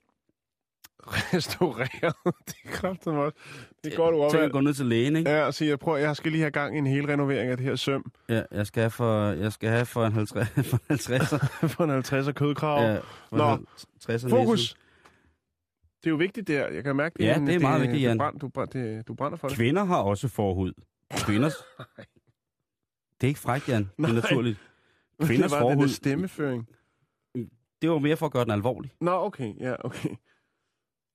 [1.07, 2.15] Restaureret.
[2.47, 3.37] det er kraftigt også.
[3.83, 4.31] Det er godt ord.
[4.31, 5.29] Tænk at gå ned til lægen, ikke?
[5.31, 7.57] Ja, og sige, jeg prøver, jeg skal lige have gang i en hel renovering af
[7.57, 8.11] det her søm.
[8.29, 11.67] Ja, jeg skal have for, jeg skal have for en 50, for en 50'er.
[11.75, 12.81] for en 50'er kødkrav.
[12.83, 12.97] Ja,
[13.31, 13.65] Nå, en
[14.09, 14.75] 50'er Fokus!
[16.03, 16.67] Det er jo vigtigt der.
[16.67, 18.17] Jeg kan mærke, Ja, det er meget vigtigt, du, Jan.
[18.17, 19.57] brænd, du, brænd, det, du brænder for det.
[19.57, 20.73] Kvinder har også forhud.
[21.17, 21.53] Kvinders...
[23.21, 23.89] Det er ikke frækt, Jan.
[23.97, 24.59] Det er naturligt.
[25.19, 26.67] det Kvinders var den der forhud, stemmeføring.
[27.81, 28.91] det var mere for at gøre den alvorlig.
[29.01, 29.53] Nå, okay.
[29.59, 30.09] Ja, okay.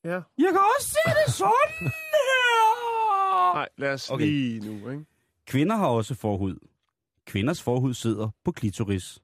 [0.07, 0.21] Ja.
[0.39, 3.55] Jeg kan også se det sådan her!
[3.55, 4.25] Nej, lad os Okay.
[4.27, 5.05] lige nu, ikke?
[5.47, 6.57] Kvinder har også forhud.
[7.27, 9.19] Kvinders forhud sidder på klitoris.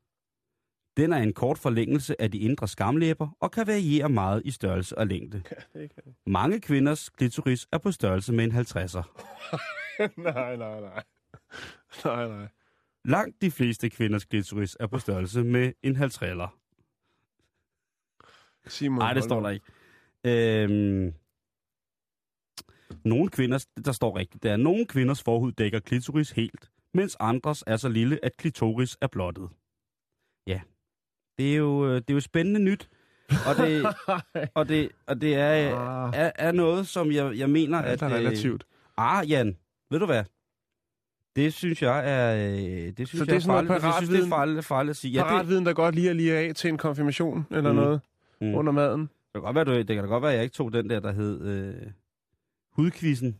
[0.97, 4.99] Den er en kort forlængelse af de indre skamlæber og kan variere meget i størrelse
[4.99, 5.43] og længde.
[5.75, 9.03] det kan Mange kvinders klitoris er på størrelse med en 50'er.
[10.33, 11.03] nej, nej, nej.
[12.05, 12.49] Nej, nej.
[13.05, 16.49] Langt de fleste kvinders klitoris er på størrelse med en 50'er.
[18.67, 19.67] Simon, Nej, det står der ikke.
[20.27, 21.13] Øhm,
[23.05, 27.65] nogle kvinder, der står rigtigt, det er, nogle kvinders forhud dækker klitoris helt, mens andres
[27.67, 29.49] er så lille, at klitoris er blottet.
[30.47, 30.61] Ja,
[31.39, 32.89] det er jo, øh, det er jo spændende nyt,
[33.29, 33.87] og det,
[34.59, 36.13] og det, og det er, Ah.
[36.17, 38.11] er, er noget, som jeg, jeg mener, Alt at...
[38.13, 38.65] er øh, relativt.
[38.97, 39.57] Ah, Jan,
[39.91, 40.25] ved du hvad?
[41.37, 42.37] Det synes jeg er...
[42.37, 43.85] øh, Det synes Så jeg det er noget farligt.
[43.85, 45.13] Jeg synes, det er farligt, farligt at sige.
[45.13, 47.77] Ja, det, Paratviden, der godt lige er lige af til en konfirmation eller Mm.
[47.77, 48.01] noget
[48.41, 48.55] Mm.
[48.55, 49.11] under maden.
[49.35, 50.91] Det kan, godt være, du, det kan da godt være, at jeg ikke tog den
[50.91, 51.91] der, der hed øh,
[52.73, 53.39] hudquizzen.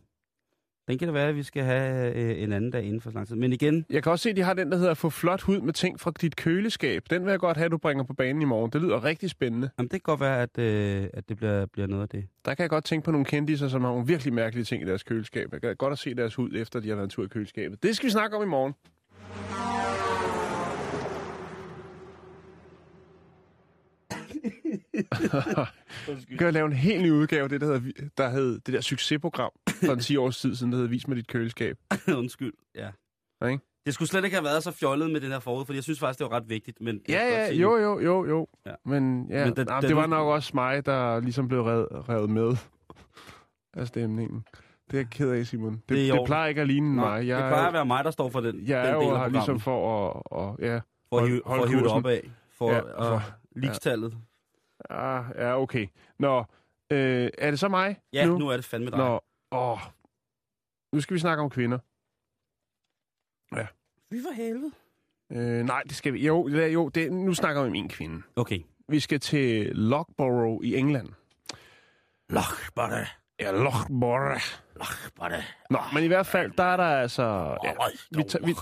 [0.87, 3.15] Den kan det være, at vi skal have øh, en anden dag inden for så
[3.15, 3.35] lang tid.
[3.35, 5.61] Men igen, Jeg kan også se, at de har den, der hedder Få flot hud
[5.61, 7.03] med ting fra dit køleskab.
[7.09, 8.71] Den vil jeg godt have, at du bringer på banen i morgen.
[8.71, 9.69] Det lyder rigtig spændende.
[9.77, 12.27] jamen, det kan godt være, at, øh, at det bliver, bliver noget af det.
[12.45, 14.85] Der kan jeg godt tænke på nogle kendiser, som har nogle virkelig mærkelige ting i
[14.85, 15.49] deres køleskab.
[15.53, 17.83] Jeg kan godt at se deres hud, efter de har været en tur i køleskabet.
[17.83, 18.73] Det skal vi snakke om i morgen.
[26.39, 28.81] Kan lave en helt ny udgave af det, der, hedder, Vi- der hed det der
[28.81, 29.51] succesprogram
[29.85, 31.77] for en 10 års tid siden, der hedder Vis med dit køleskab.
[32.17, 32.89] Undskyld, ja.
[33.41, 33.63] Ja, ikke?
[33.85, 35.99] Det skulle slet ikke have været så fjollet med den her forud, for jeg synes
[35.99, 36.81] faktisk, det var ret vigtigt.
[36.81, 38.47] Men jeg Ja, ja, jo, jo, jo, jo.
[38.65, 38.71] Ja.
[38.85, 41.87] Men, ja, Men da- det, da det var nok også mig, der ligesom blev revet,
[42.09, 42.57] revet med
[43.77, 44.45] af stemningen.
[44.91, 45.73] Det er jeg ked af, Simon.
[45.73, 47.27] Det, Det det, plejer ikke at ligne Nå, mig.
[47.27, 49.01] Jeg, det plejer at være mig, der står for den, jeg den er del af
[49.01, 49.31] her programmet.
[49.31, 50.21] ligesom for at...
[50.25, 50.79] Og, ja,
[51.09, 52.31] for at hive, for hold at hive det op af.
[52.57, 53.23] For, Ja, ja, for- for
[53.55, 54.13] ligestallet.
[54.89, 55.87] Ah, ja, okay.
[56.19, 56.39] Nå,
[56.89, 58.37] øh, er det så mig Ja, nu?
[58.37, 58.97] nu er det fandme dig.
[58.97, 59.19] Nå,
[59.51, 59.79] åh.
[60.93, 61.79] Nu skal vi snakke om kvinder.
[64.13, 64.71] Fy for helvede.
[65.31, 66.25] Øh, nej, det skal vi...
[66.25, 68.21] Jo, ja, jo det, nu snakker vi om en kvinde.
[68.35, 68.59] Okay.
[68.89, 71.09] Vi skal til Loughborough i England.
[72.29, 73.07] Lochbarte.
[73.39, 74.41] Ja, Loughborough.
[74.75, 75.43] Lochbarte.
[75.69, 77.57] Nå, men i hvert fald, der er der altså...
[77.63, 77.73] Ja,
[78.11, 78.53] vi, tager, vi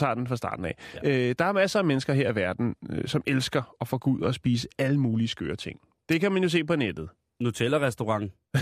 [0.00, 0.74] tager den fra starten af.
[1.04, 1.28] Ja.
[1.28, 4.10] Øh, der er masser af mennesker her i verden, øh, som elsker at få gå
[4.10, 5.80] ud og spise alle mulige skøre ting.
[6.08, 7.08] Det kan man jo se på nettet.
[7.40, 8.32] Nutella-restaurant.
[8.54, 8.60] ja,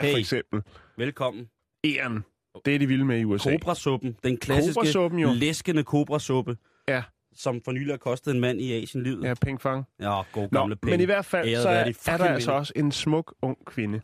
[0.00, 0.10] Hey.
[0.12, 0.62] for eksempel.
[0.98, 1.48] Velkommen.
[1.84, 2.24] Æren.
[2.64, 3.50] Det er de vilde med i USA.
[3.50, 4.16] Kobrasuppen.
[4.24, 5.28] Den klassiske Kobrasuppen jo.
[5.34, 6.56] læskende kobrasuppe.
[6.88, 7.02] Ja.
[7.36, 9.24] Som for nylig har kostet en mand i Asien livet.
[9.24, 9.84] Ja, peng fang.
[10.00, 10.90] ja god Nå, gamle penge.
[10.90, 13.58] men i hvert fald, Æret så er, de er der altså også en smuk, ung
[13.66, 14.00] kvinde.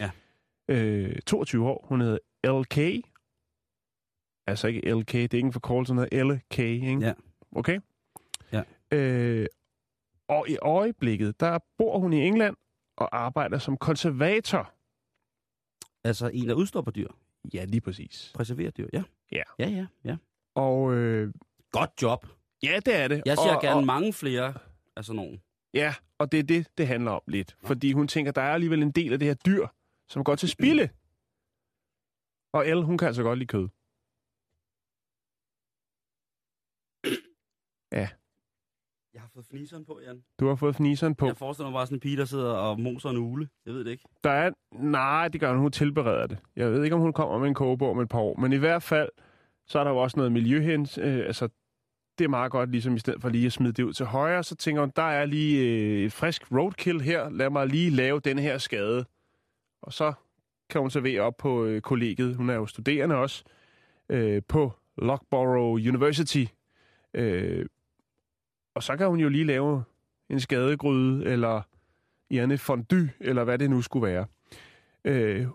[0.00, 0.10] Ja.
[0.68, 1.86] Øh, 22 år.
[1.88, 2.18] Hun hedder
[2.60, 3.04] LK.
[4.48, 6.98] Altså ikke LK, det er ikke en forkortelse, hun hedder LK, ikke?
[7.00, 7.12] Ja.
[7.56, 7.80] Okay?
[8.52, 8.62] Ja.
[8.92, 9.46] Øh,
[10.28, 12.56] og i øjeblikket, der bor hun i England
[12.96, 14.74] og arbejder som konservator.
[16.04, 17.08] Altså en, der udstopper dyr.
[17.54, 18.32] Ja, lige præcis.
[18.34, 19.02] Preserverer dyr, ja.
[19.32, 19.42] Ja.
[19.58, 20.16] Ja, ja, ja.
[20.54, 21.32] Og øh,
[21.72, 22.26] Godt job.
[22.62, 23.22] ja, det er det.
[23.26, 24.54] Jeg ser og, gerne og, mange flere
[24.96, 25.42] af sådan nogen.
[25.74, 27.56] Ja, og det er det, det handler om lidt.
[27.64, 29.66] Fordi hun tænker, der er alligevel en del af det her dyr,
[30.08, 30.88] som går til spilde.
[32.52, 33.68] Og Elle, hun kan altså godt lide kød.
[39.18, 40.22] Jeg har fået fniseren på, Jan.
[40.40, 41.26] Du har fået fniseren på.
[41.26, 43.48] Jeg forestiller mig bare sådan en pige, der sidder og moser en ule.
[43.66, 44.04] Jeg ved det ikke.
[44.24, 44.50] Der er...
[44.72, 45.58] Nej, det gør hun.
[45.58, 46.38] Hun tilbereder det.
[46.56, 48.36] Jeg ved ikke, om hun kommer med en kogebog om et par år.
[48.36, 49.08] Men i hvert fald,
[49.66, 50.98] så er der jo også noget miljøhens.
[50.98, 51.48] Øh, altså,
[52.18, 54.42] det er meget godt, ligesom i stedet for lige at smide det ud til højre,
[54.42, 57.30] så tænker hun, der er lige øh, et frisk roadkill her.
[57.30, 59.04] Lad mig lige lave den her skade.
[59.82, 60.12] Og så
[60.70, 62.36] kan hun servere op på øh, kollegiet.
[62.36, 63.44] Hun er jo studerende også.
[64.08, 66.44] Øh, på Loughborough University.
[67.14, 67.66] Øh,
[68.78, 69.84] og så kan hun jo lige lave
[70.30, 71.62] en skadegryde, eller
[72.30, 74.26] Janne fondue, eller hvad det nu skulle være.
[75.04, 75.46] Øh,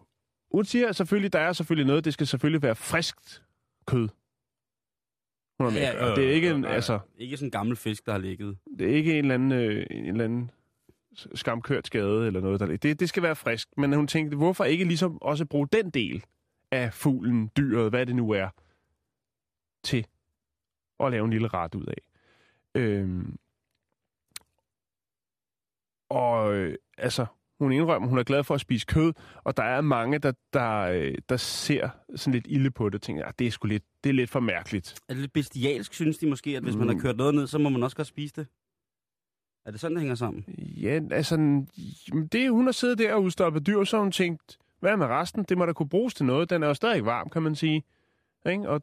[0.51, 3.43] hun siger selvfølgelig, der er selvfølgelig noget, det skal selvfølgelig være friskt
[3.87, 4.09] kød.
[5.59, 5.81] Hun med.
[5.81, 8.57] Ja, det er ikke en, øh, altså, Ikke sådan en gammel fisk, der har ligget.
[8.79, 10.51] det er ikke en eller anden, øh, en eller anden
[11.35, 12.59] skamkørt skade eller noget.
[12.59, 13.67] Der, det, det skal være frisk.
[13.77, 16.23] Men hun tænkte, hvorfor ikke ligesom også bruge den del
[16.71, 18.49] af fuglen, dyret, hvad det nu er,
[19.83, 20.05] til
[20.99, 22.12] at lave en lille ret ud af.
[22.75, 23.35] Øhm,
[26.09, 27.25] og øh, altså,
[27.59, 29.13] hun indrømmer, hun er glad for at spise kød,
[29.43, 33.01] og der er mange, der, der, øh, der ser sådan lidt ilde på det, og
[33.01, 34.95] tænker, at det er sgu lidt, det er lidt for mærkeligt.
[35.09, 36.79] Er det lidt bestialsk, synes de måske, at hvis mm.
[36.79, 37.01] man har Mm.
[37.01, 38.47] kørt noget ned, så må man også godt spise det?
[39.65, 40.45] Er det sådan, det hænger sammen?
[40.57, 41.35] Ja, altså,
[42.31, 45.43] det, hun har siddet der og udstoppet dyr, så hun tænkt, hvad med resten?
[45.43, 46.49] Det må da kunne bruges til noget.
[46.49, 47.83] Den er jo stadig varm, kan man sige.
[48.49, 48.69] Ikke?
[48.69, 48.81] Og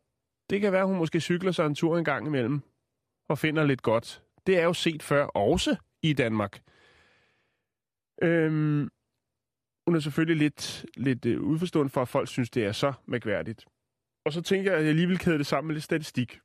[0.51, 2.61] det kan være, at hun måske cykler sig en tur en gang imellem
[3.31, 4.23] og finder lidt godt.
[4.47, 6.63] Det er jo set før også i Danmark.
[8.23, 8.89] Øhm,
[9.87, 13.65] hun er selvfølgelig lidt, lidt øh, udforstående for, at folk synes, det er så mærkværdigt.
[14.25, 16.39] Og så tænker jeg, at jeg lige vil kæde det sammen med lidt statistik.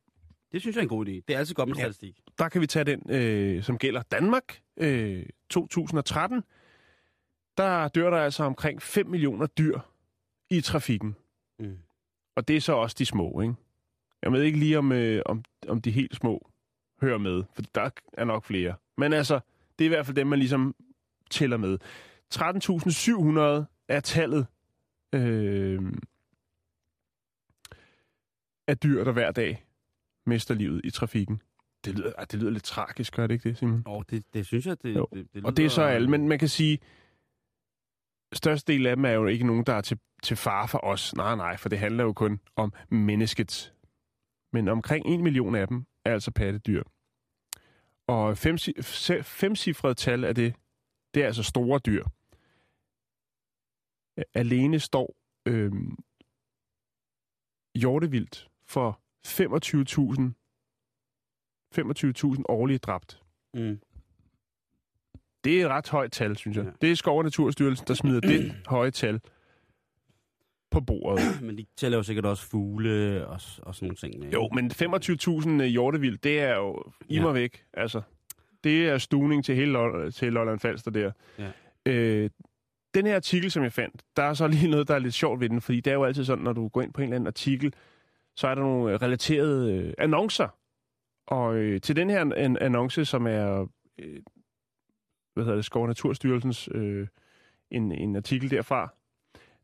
[0.52, 1.10] Det synes jeg er en god idé.
[1.10, 1.82] Det er altid godt med Ja.
[1.82, 2.20] statistik.
[2.38, 4.60] Der kan vi tage den, øh, som gælder Danmark.
[4.76, 6.42] Øh, 2013.
[7.56, 9.78] Der dør der altså omkring 5 millioner dyr
[10.50, 11.16] i trafikken.
[11.58, 11.78] Mm.
[12.36, 13.54] Og det er så også de små, ikke?
[14.22, 16.50] Jeg ved ikke lige, om, øh, om, om de helt små
[17.00, 18.74] hører med, for der er nok flere.
[18.98, 19.40] Men altså,
[19.78, 20.74] det er i hvert fald dem, man ligesom
[21.30, 21.78] tæller med.
[22.34, 24.46] 13.700 er tallet
[25.14, 25.82] øh,
[28.68, 29.66] af dyr, der hver dag
[30.26, 31.42] mister livet i trafikken.
[31.84, 33.82] Det lyder, ah, det lyder lidt tragisk, gør det ikke det, Simon?
[33.86, 35.08] Og det, det synes jeg, det, Jo.
[35.14, 36.78] det, det Og det er så lyder- alle, men man kan sige,
[38.32, 41.14] størstedelen af dem er jo ikke nogen, der er til, til far for os.
[41.16, 43.74] Nej, nej, for det handler jo kun om mennesket.
[44.56, 46.82] Men omkring en million af dem er altså pattedyr.
[48.06, 48.56] Og fem,
[49.94, 50.54] tal af det,
[51.14, 52.04] det er altså store dyr.
[54.34, 55.16] Alene står
[55.48, 55.96] øhm,
[57.74, 60.32] hjortevildt for 25.000
[62.36, 63.22] 25.000 årlige dræbt.
[63.54, 63.80] Mm.
[65.44, 66.64] Det er et ret højt tal, synes jeg.
[66.64, 66.70] Ja.
[66.80, 69.20] Det er Skov- og Naturstyrelsen, der smider det høje tal
[70.70, 71.24] på bordet.
[71.46, 74.18] Men de tæller jo sikkert også fugle og, og sådan nogle ting.
[74.18, 74.30] med.
[74.30, 74.70] Jo, men
[75.60, 77.30] 25.000 hjortevild, det er jo i Ja.
[77.32, 77.64] væk.
[77.72, 78.02] Altså,
[78.64, 81.12] det er stuning til hele Lol- til Lolland Falster der.
[81.38, 81.50] Ja.
[81.86, 82.30] Øh,
[82.94, 85.40] den her artikel, som jeg fandt, der er så lige noget, der er lidt sjovt
[85.40, 87.16] ved den, fordi det er jo altid sådan, når du går ind på en eller
[87.16, 87.74] anden artikel,
[88.36, 90.48] så er der nogle øh, relaterede øh, annoncer.
[91.26, 93.66] Og øh, til den her an- annonce, som er
[93.98, 94.20] øh,
[95.34, 97.06] hvad hedder det, Skov- Naturstyrelsens øh,
[97.70, 98.94] en, en artikel derfra,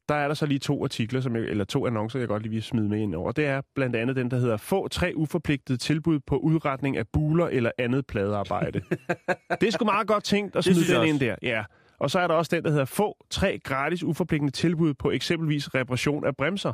[0.08, 2.52] der er der så lige to artikler, som jeg, eller to annoncer, jeg godt lige
[2.52, 3.32] vil smide med ind over.
[3.32, 7.46] Det er blandt andet den, der hedder Få tre uforpligtede tilbud på udretning af buler
[7.46, 8.80] eller andet pladearbejde.
[9.60, 11.36] det er sgu meget godt tænkt at smide den ind der.
[11.42, 11.64] Ja.
[11.98, 15.74] Og så er der også den, der hedder Få tre gratis uforpligtende tilbud på eksempelvis
[15.74, 16.72] reparation af bremser.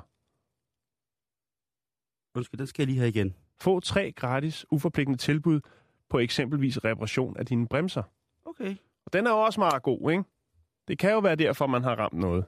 [2.38, 3.34] Undskyld, den skal jeg lige have igen.
[3.60, 5.60] Få tre gratis uforpligtende tilbud
[6.10, 8.02] på eksempelvis reparation af dine bremser.
[8.46, 8.76] Okay.
[9.06, 10.24] Og den er jo også meget god, ikke?
[10.88, 12.44] Det kan jo være derfor, man har ramt noget.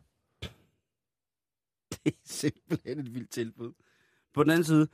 [2.05, 3.73] Det er simpelthen et vildt tilbud.
[4.35, 4.89] På den anden side,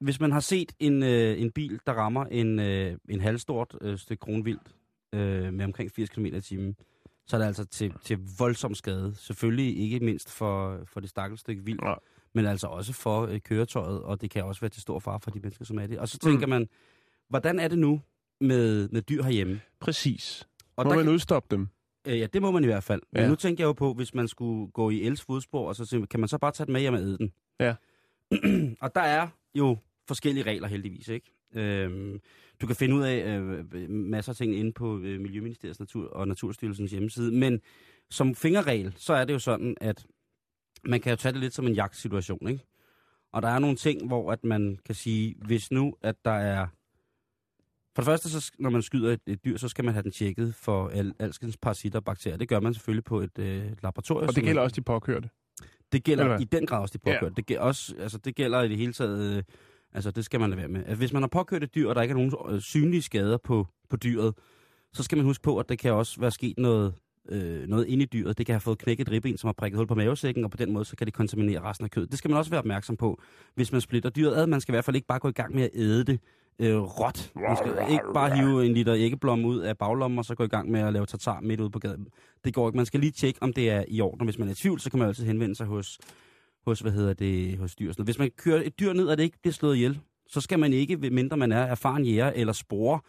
[0.00, 3.98] hvis man har set en, øh, en bil, der rammer en, øh, en halvstort øh,
[3.98, 4.74] stykke kronvildt
[5.12, 6.76] øh, med omkring 80 km i timen,
[7.26, 9.14] så er det altså til, til voldsom skade.
[9.16, 11.98] Selvfølgelig ikke mindst for, for det stakkels stykke vildt, Nej.
[12.34, 15.30] men altså også for øh, køretøjet, og det kan også være til stor far for
[15.30, 15.98] de mennesker, som er det.
[15.98, 16.50] Og så tænker Mm.
[16.50, 16.68] man,
[17.28, 18.00] hvordan er det nu
[18.40, 19.60] med, med dyr herhjemme?
[19.80, 20.48] Præcis.
[20.76, 21.68] Og Må der man kan- udstoppe dem?
[22.08, 23.02] Øh, ja, det må man i hvert fald.
[23.12, 23.28] Men Ja.
[23.28, 26.20] nu tænker jeg jo på, hvis man skulle gå i Els fodspor, og så kan
[26.20, 27.32] man så bare tage den med hjem og æde den?
[27.60, 27.74] Ja.
[28.84, 29.76] og der er jo
[30.08, 31.32] forskellige regler heldigvis, ikke?
[31.54, 32.20] Øhm,
[32.60, 36.28] du kan finde ud af øh, masser af ting inde på øh, Miljøministeriets Natur og
[36.28, 37.60] Naturstyrelsens hjemmeside, men
[38.10, 40.06] som fingerregel, så er det jo sådan, at
[40.84, 42.64] man kan jo tage det lidt som en jagtsituation, ikke?
[43.32, 46.66] Og der er nogle ting, hvor at man kan sige, hvis nu, at der er...
[47.98, 50.10] For det første, så, når man skyder et, et dyr, så skal man have den
[50.10, 52.36] tjekket for al, alskens parasitter og bakterier.
[52.36, 54.28] Det gør man selvfølgelig på et øh, laboratorium.
[54.28, 55.28] Og det gælder er- også de påkørte.
[55.92, 57.16] det gælder i den grad også de Ja.
[57.16, 57.34] påkørte.
[57.36, 59.36] Det, gælder også, altså, det gælder i det hele taget...
[59.36, 59.42] Øh,
[59.92, 60.96] altså, det skal man lade være med.
[60.96, 63.66] Hvis man har påkørt et dyr, og der ikke er nogen øh, synlige skader på,
[63.90, 64.34] på dyret,
[64.92, 66.94] så skal man huske på, at det kan også være sket noget,
[67.28, 68.38] øh, noget inde i dyret.
[68.38, 70.72] Det kan have fået knækket ribben, som har prikket hul på mavesækken, og på den
[70.72, 72.10] måde, så kan det kontaminere resten af kødet.
[72.10, 73.20] Det skal man også være opmærksom på,
[73.54, 74.46] hvis man splitter dyret ad.
[74.46, 76.20] Man skal i hvert fald ikke bare gå i gang med at æde det
[76.58, 77.32] øh, råt.
[77.34, 80.48] Man skal ikke bare hive en liter æggeblomme ud af baglommen, og så gå i
[80.48, 82.06] gang med at lave tartar midt ude på gaden.
[82.44, 82.76] Det går ikke.
[82.76, 84.24] Man skal lige tjekke, om det er i orden.
[84.26, 85.98] Hvis man er i tvivl, så kan man altid henvende sig hos,
[86.66, 87.92] hos hvad hedder det, hos dyr.
[88.04, 90.72] Hvis man kører et dyr ned, og det ikke bliver slået ihjel, så skal man
[90.72, 93.00] ikke, mindre man er erfaren jæger eller spore,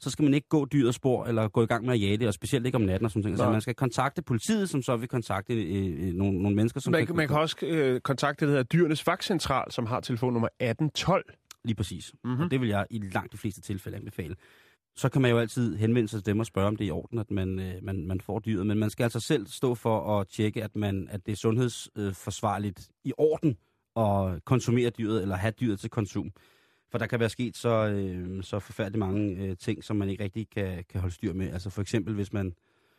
[0.00, 2.28] så skal man ikke gå dyrets spor eller gå i gang med at jage det,
[2.28, 3.38] og specielt ikke om natten og sådan noget.
[3.38, 6.90] Så man skal kontakte politiet, som så vil kontakte øh, øh, nogle, nogle mennesker, som
[6.90, 10.48] Man, kan, man kan også øh, kontakte det, der hedder Dyrenes Vagtcentral, som har telefonnummer
[10.48, 11.24] 1812.
[11.68, 12.12] Lige præcis.
[12.12, 12.30] Mhm.
[12.30, 12.44] Mm-hmm.
[12.44, 14.36] Og det vil jeg i langt de fleste tilfælde anbefale.
[14.96, 16.90] så kan man jo altid henvende sig til dem og spørge, om det er i
[16.90, 18.66] orden, at man, øh, man, man får dyret.
[18.66, 22.90] Men man skal altså selv stå for at tjekke, at, man, at det er sundhedsforsvarligt
[23.04, 23.56] i orden
[23.96, 26.32] at konsumere dyret, eller have dyret til konsum.
[26.90, 30.24] For der kan være sket så, øh, så forfærdeligt mange øh, ting, som man ikke
[30.24, 31.52] rigtig kan, kan holde styr med.
[31.52, 32.54] Altså for eksempel, hvis man,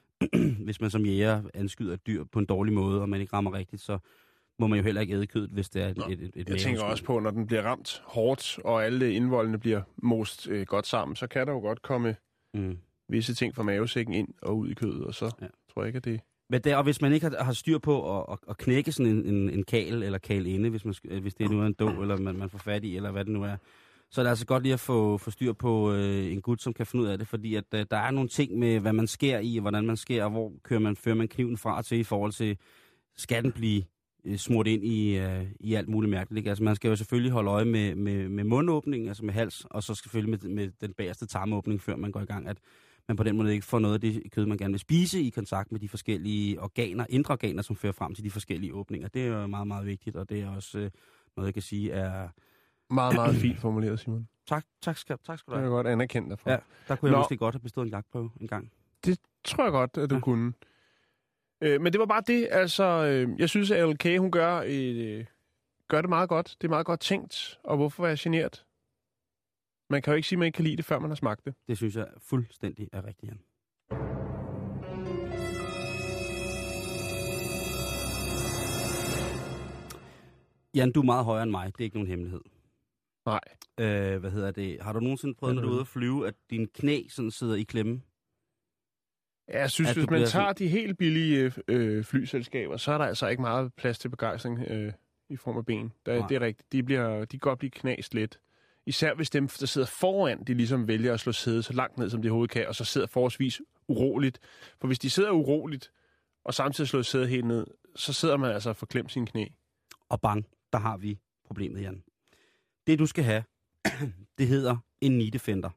[0.65, 3.53] hvis man som jæger anskyder et dyr på en dårlig måde, og man ikke rammer
[3.53, 3.99] rigtigt, så
[4.59, 6.57] må man jo heller ikke æde kødet, hvis det er et, Nå, et, et, Jeg
[6.57, 10.87] tænker også på, når den bliver ramt hårdt, og alle indvoldene bliver most øh, godt
[10.87, 12.15] sammen, så kan der jo godt komme
[12.53, 12.77] Mm.
[13.09, 15.47] visse ting fra mavesækken ind og ud i kødet, og så Ja.
[15.73, 16.21] tror jeg ikke, at det...
[16.49, 19.25] Men der, og hvis man ikke har, har styr på at, at, knække sådan en,
[19.25, 22.17] en, en kal eller kal inde, hvis, man, hvis det nu er en dog, eller
[22.17, 23.55] man, man får fat i, eller hvad det nu er,
[24.11, 26.73] så er det altså godt lige at få, få styr på øh, en gut, som
[26.73, 29.07] kan finde ud af det, fordi at, øh, der er nogle ting med, hvad man
[29.07, 31.97] skærer i, og hvordan man skærer, og hvor kører man, fører man kniven fra til
[31.99, 32.57] i forhold til,
[33.17, 33.83] skal den blive
[34.37, 36.37] smurt ind i, øh, i alt muligt mærkeligt.
[36.37, 36.49] Ikke?
[36.49, 39.83] Altså man skal jo selvfølgelig holde øje med, med, med mundåbning, altså med hals, og
[39.83, 42.57] så selvfølgelig med, med den bagerste tarmåbning, før man går i gang, at
[43.07, 45.29] man på den måde ikke får noget af det kød, man gerne vil spise i
[45.29, 49.07] kontakt med de forskellige organer, indre organer, som fører frem til de forskellige åbninger.
[49.07, 50.91] Det er jo meget, meget vigtigt, og det er også øh,
[51.35, 52.29] noget, jeg kan sige er...
[52.89, 54.27] Meget, meget fint formuleret, Simon.
[54.47, 55.75] Tak, tak, skal, tak skal Det du er have.
[55.77, 56.49] jeg godt anerkendt for.
[56.49, 56.57] Ja,
[56.87, 57.19] der kunne jeg Nå.
[57.19, 58.71] måske godt have bestået en jagtprøve en gang.
[59.05, 60.21] Det tror jeg godt, at du ja.
[60.21, 60.53] kunne.
[61.61, 62.47] Øh, men det var bare det.
[62.51, 65.25] Altså, øh, jeg synes, at LK, hun gør, øh,
[65.87, 66.55] gør det meget godt.
[66.61, 67.59] Det er meget godt tænkt.
[67.63, 68.65] Og hvorfor være generet?
[69.89, 71.45] Man kan jo ikke sige, at man ikke kan lide det, før man har smagt
[71.45, 71.53] det.
[71.67, 73.39] Det synes jeg fuldstændig er rigtigt, Jan.
[80.75, 81.65] Jan, du er meget højere end mig.
[81.67, 82.41] Det er ikke nogen hemmelighed.
[83.25, 83.39] Nej.
[83.79, 84.81] Øh, hvad hedder det?
[84.81, 87.31] Har du nogensinde prøvet, når du er er ude at flyve, at din knæ sådan
[87.31, 88.01] sidder i klemme?
[89.49, 93.05] Ja, Jeg synes, At hvis man tager de helt billige øh, flyselskaber, så er der
[93.05, 94.93] altså ikke meget plads til begejstring øh,
[95.29, 95.93] i form af ben.
[96.05, 96.27] Der, Nej.
[96.27, 96.71] det er rigtigt.
[96.71, 98.39] De, bliver, de kan godt blive knast lidt.
[98.85, 102.09] Især hvis dem, der sidder foran, de ligesom vælger at slå sædet så langt ned,
[102.09, 104.39] som de overhovedet kan, og så sidder forholdsvis uroligt.
[104.81, 105.91] For hvis de sidder uroligt,
[106.43, 109.45] og samtidig slår sædet helt ned, så sidder man altså og får klemt sine knæ.
[110.09, 112.03] Og bang, der har vi problemet, Jan.
[112.87, 113.43] Det du skal have,
[114.37, 115.69] det hedder en knee defender.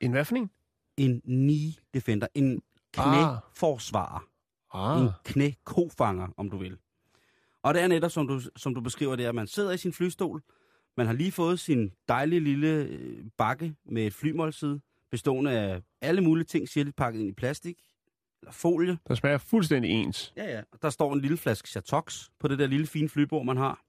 [0.00, 0.50] En hvad for en?
[0.96, 2.26] En knee defender.
[2.34, 2.62] En
[2.96, 4.28] knæforsvarer.
[4.74, 5.02] Ah.
[5.02, 6.76] En knækofanger, om du vil.
[7.62, 9.92] Og det er netop, som du, som du beskriver det, at man sidder i sin
[9.92, 10.42] flystol,
[10.96, 14.80] man har lige fået sin dejlige lille øh, bakke med et flymålside,
[15.10, 17.82] bestående af alle mulige ting, sirligt pakket ind i plastik,
[18.42, 18.98] eller folie.
[19.08, 20.32] Der smager fuldstændig ens.
[20.36, 20.62] Ja, ja.
[20.82, 23.82] Der står en lille flaske Chatox på det der lille fine flybord, man har.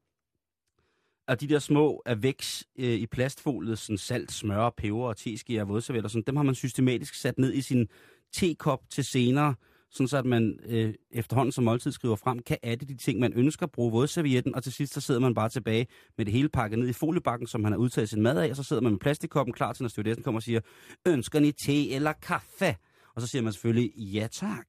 [1.28, 5.70] Og de der små avex øh, i plastfolie, sådan salt, smør, peber og teskier og
[5.70, 7.88] vådservietter, sådan, dem har man systematisk sat ned i sin
[8.34, 9.56] tekop til senere,
[9.92, 13.34] sådan så at man øh, efterhånden som måltid skriver frem, kan adde de ting, man
[13.34, 16.80] ønsker bruge vådservietten, og til sidst så sidder man bare tilbage med det hele pakket
[16.80, 19.00] ned i foliebakken, som man har udtaget sin mad af, og så sidder man med
[19.00, 20.60] plastikkoppen klar til, når stewardessen kommer og siger,
[21.08, 22.76] ønsker ni te eller kaffe?
[23.16, 24.68] Og så siger man selvfølgelig, ja tak.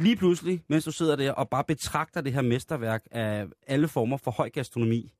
[0.00, 4.16] Lige pludselig, mens du sidder der og bare betragter det her mesterværk af alle former
[4.16, 5.12] for høj gastronomi,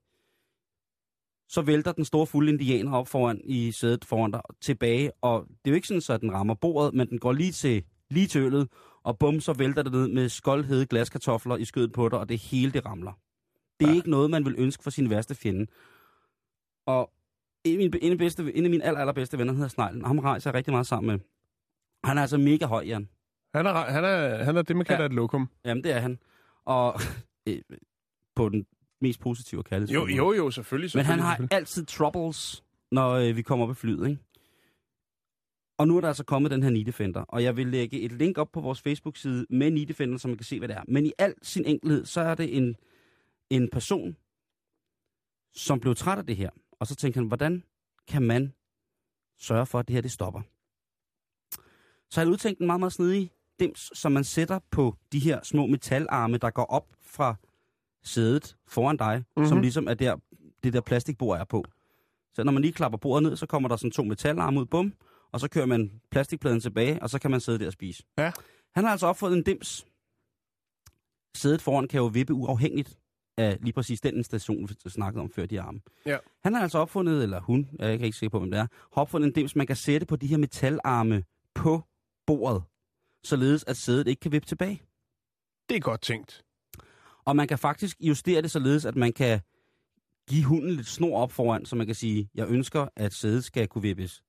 [1.48, 5.54] så vælter den store fulde indianer op foran i sædet foran dig tilbage, og det
[5.64, 8.40] er jo ikke sådan, så den rammer bordet, men den går lige til, lige til
[8.40, 8.68] øllet,
[9.02, 12.38] og bum, så vælter det ned med skoldhede glaskartofler i skødet på dig, og det
[12.38, 13.12] hele det ramler.
[13.80, 13.96] Det er ja.
[13.96, 15.66] ikke noget, man vil ønske for sin værste fjende.
[16.86, 17.10] Og
[17.64, 20.08] en af mine, en af bedste, en af mine aller, allerbedste venner hedder Sneglen, og
[20.08, 21.18] ham rejser jeg rigtig meget sammen med.
[22.04, 23.08] Han er altså mega høj, Jan.
[23.54, 25.04] Han er, han er, han er det, man kalder Ja.
[25.04, 25.08] ja.
[25.08, 25.48] et lokum.
[25.64, 26.18] Jamen, det er han.
[26.64, 27.00] Og
[27.48, 27.58] øh,
[28.34, 28.66] på den
[29.00, 29.94] mest positive kærlighed.
[29.94, 30.90] Jo, jo, jo, selvfølgelig.
[30.94, 31.56] Men han selvfølgelig, har selvfølgelig.
[31.56, 34.22] altid troubles, når øh, vi kommer op i flyet, ikke?
[35.78, 38.12] Og nu er der altså kommet den her Knee Defender, og jeg vil lægge et
[38.12, 40.82] link op på vores Facebook-side med Knee Defender, så man kan se, hvad det er.
[40.88, 42.76] Men i al sin enkelhed, så er det en,
[43.50, 44.16] en person,
[45.54, 46.50] som blev træt af det her.
[46.80, 47.62] Og så tænkte han, hvordan
[48.08, 48.52] kan man
[49.38, 50.40] sørge for, at det her det stopper?
[52.10, 53.30] Så han udtænkt en meget, meget snedig
[53.60, 57.36] dims, som man sætter på de her små metalarme, der går op fra
[58.04, 59.48] sædet foran dig, mm-hmm.
[59.48, 59.62] som Mhm.
[59.62, 60.16] ligesom er der,
[60.62, 61.64] det der plastikbord er på.
[62.34, 64.92] Så når man lige klapper bordet ned, så kommer der sådan to metalarme ud, bum,
[65.32, 68.02] og så kører man plastikpladen tilbage, og så kan man sidde der og spise.
[68.18, 68.32] Ja.
[68.74, 69.86] Han har altså opfundet en dims.
[71.36, 72.98] Sædet foran kan jo vippe uafhængigt
[73.36, 75.80] af lige præcis den station, vi snakkede om før de arme.
[76.06, 76.18] Ja.
[76.42, 79.02] Han har altså opfundet, eller hun, jeg er ikke sikker på, hvem det er, har
[79.02, 81.24] opfundet en dims, man kan sætte på de her metalarme
[81.54, 81.82] på
[82.26, 82.62] bordet,
[83.24, 84.82] således at sædet ikke kan vippe tilbage.
[85.68, 86.44] Det er godt tænkt.
[87.28, 89.40] Og man kan faktisk justere det således, at man kan
[90.28, 93.68] give hunden lidt snor op foran, så man kan sige, jeg ønsker, at sædet skal
[93.68, 94.22] kunne vippes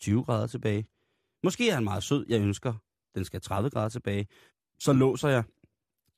[0.00, 0.86] 20 grader tilbage.
[1.42, 2.74] Måske er han meget sød, jeg ønsker,
[3.14, 4.26] den skal 30 grader tilbage.
[4.78, 5.44] Så låser jeg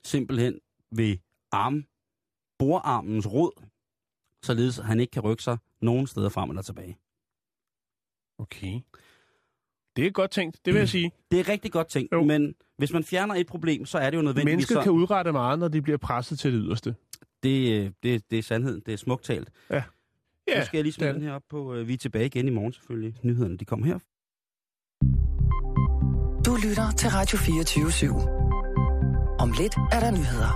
[0.05, 0.61] simpelthen
[0.91, 1.17] ved
[1.53, 1.85] arm,
[2.59, 3.67] borarmens rod,
[4.43, 6.99] således at han ikke kan rykke sig nogen steder frem eller tilbage.
[8.39, 8.81] Okay.
[9.97, 11.13] Det er godt tænkt, det vil jeg sige.
[11.31, 12.23] Det er rigtig godt tænkt, Jo.
[12.25, 14.83] men hvis man fjerner et problem, så er det jo nødvendigvis Mennesket sådan.
[14.85, 16.95] kan udrette meget, når de bliver presset til det yderste.
[17.43, 19.49] Det, øh, det, det er sandheden, det er smukt talt.
[19.71, 19.83] Ja,
[20.59, 21.75] nu skal jeg lige smide den her op på.
[21.75, 23.15] øh, Vi er tilbage igen i morgen selvfølgelig.
[23.23, 23.99] Nyhederne, de kommer her.
[26.47, 28.13] Du lytter til Radio 24 /7.
[29.39, 30.53] Om lidt er der nyheder.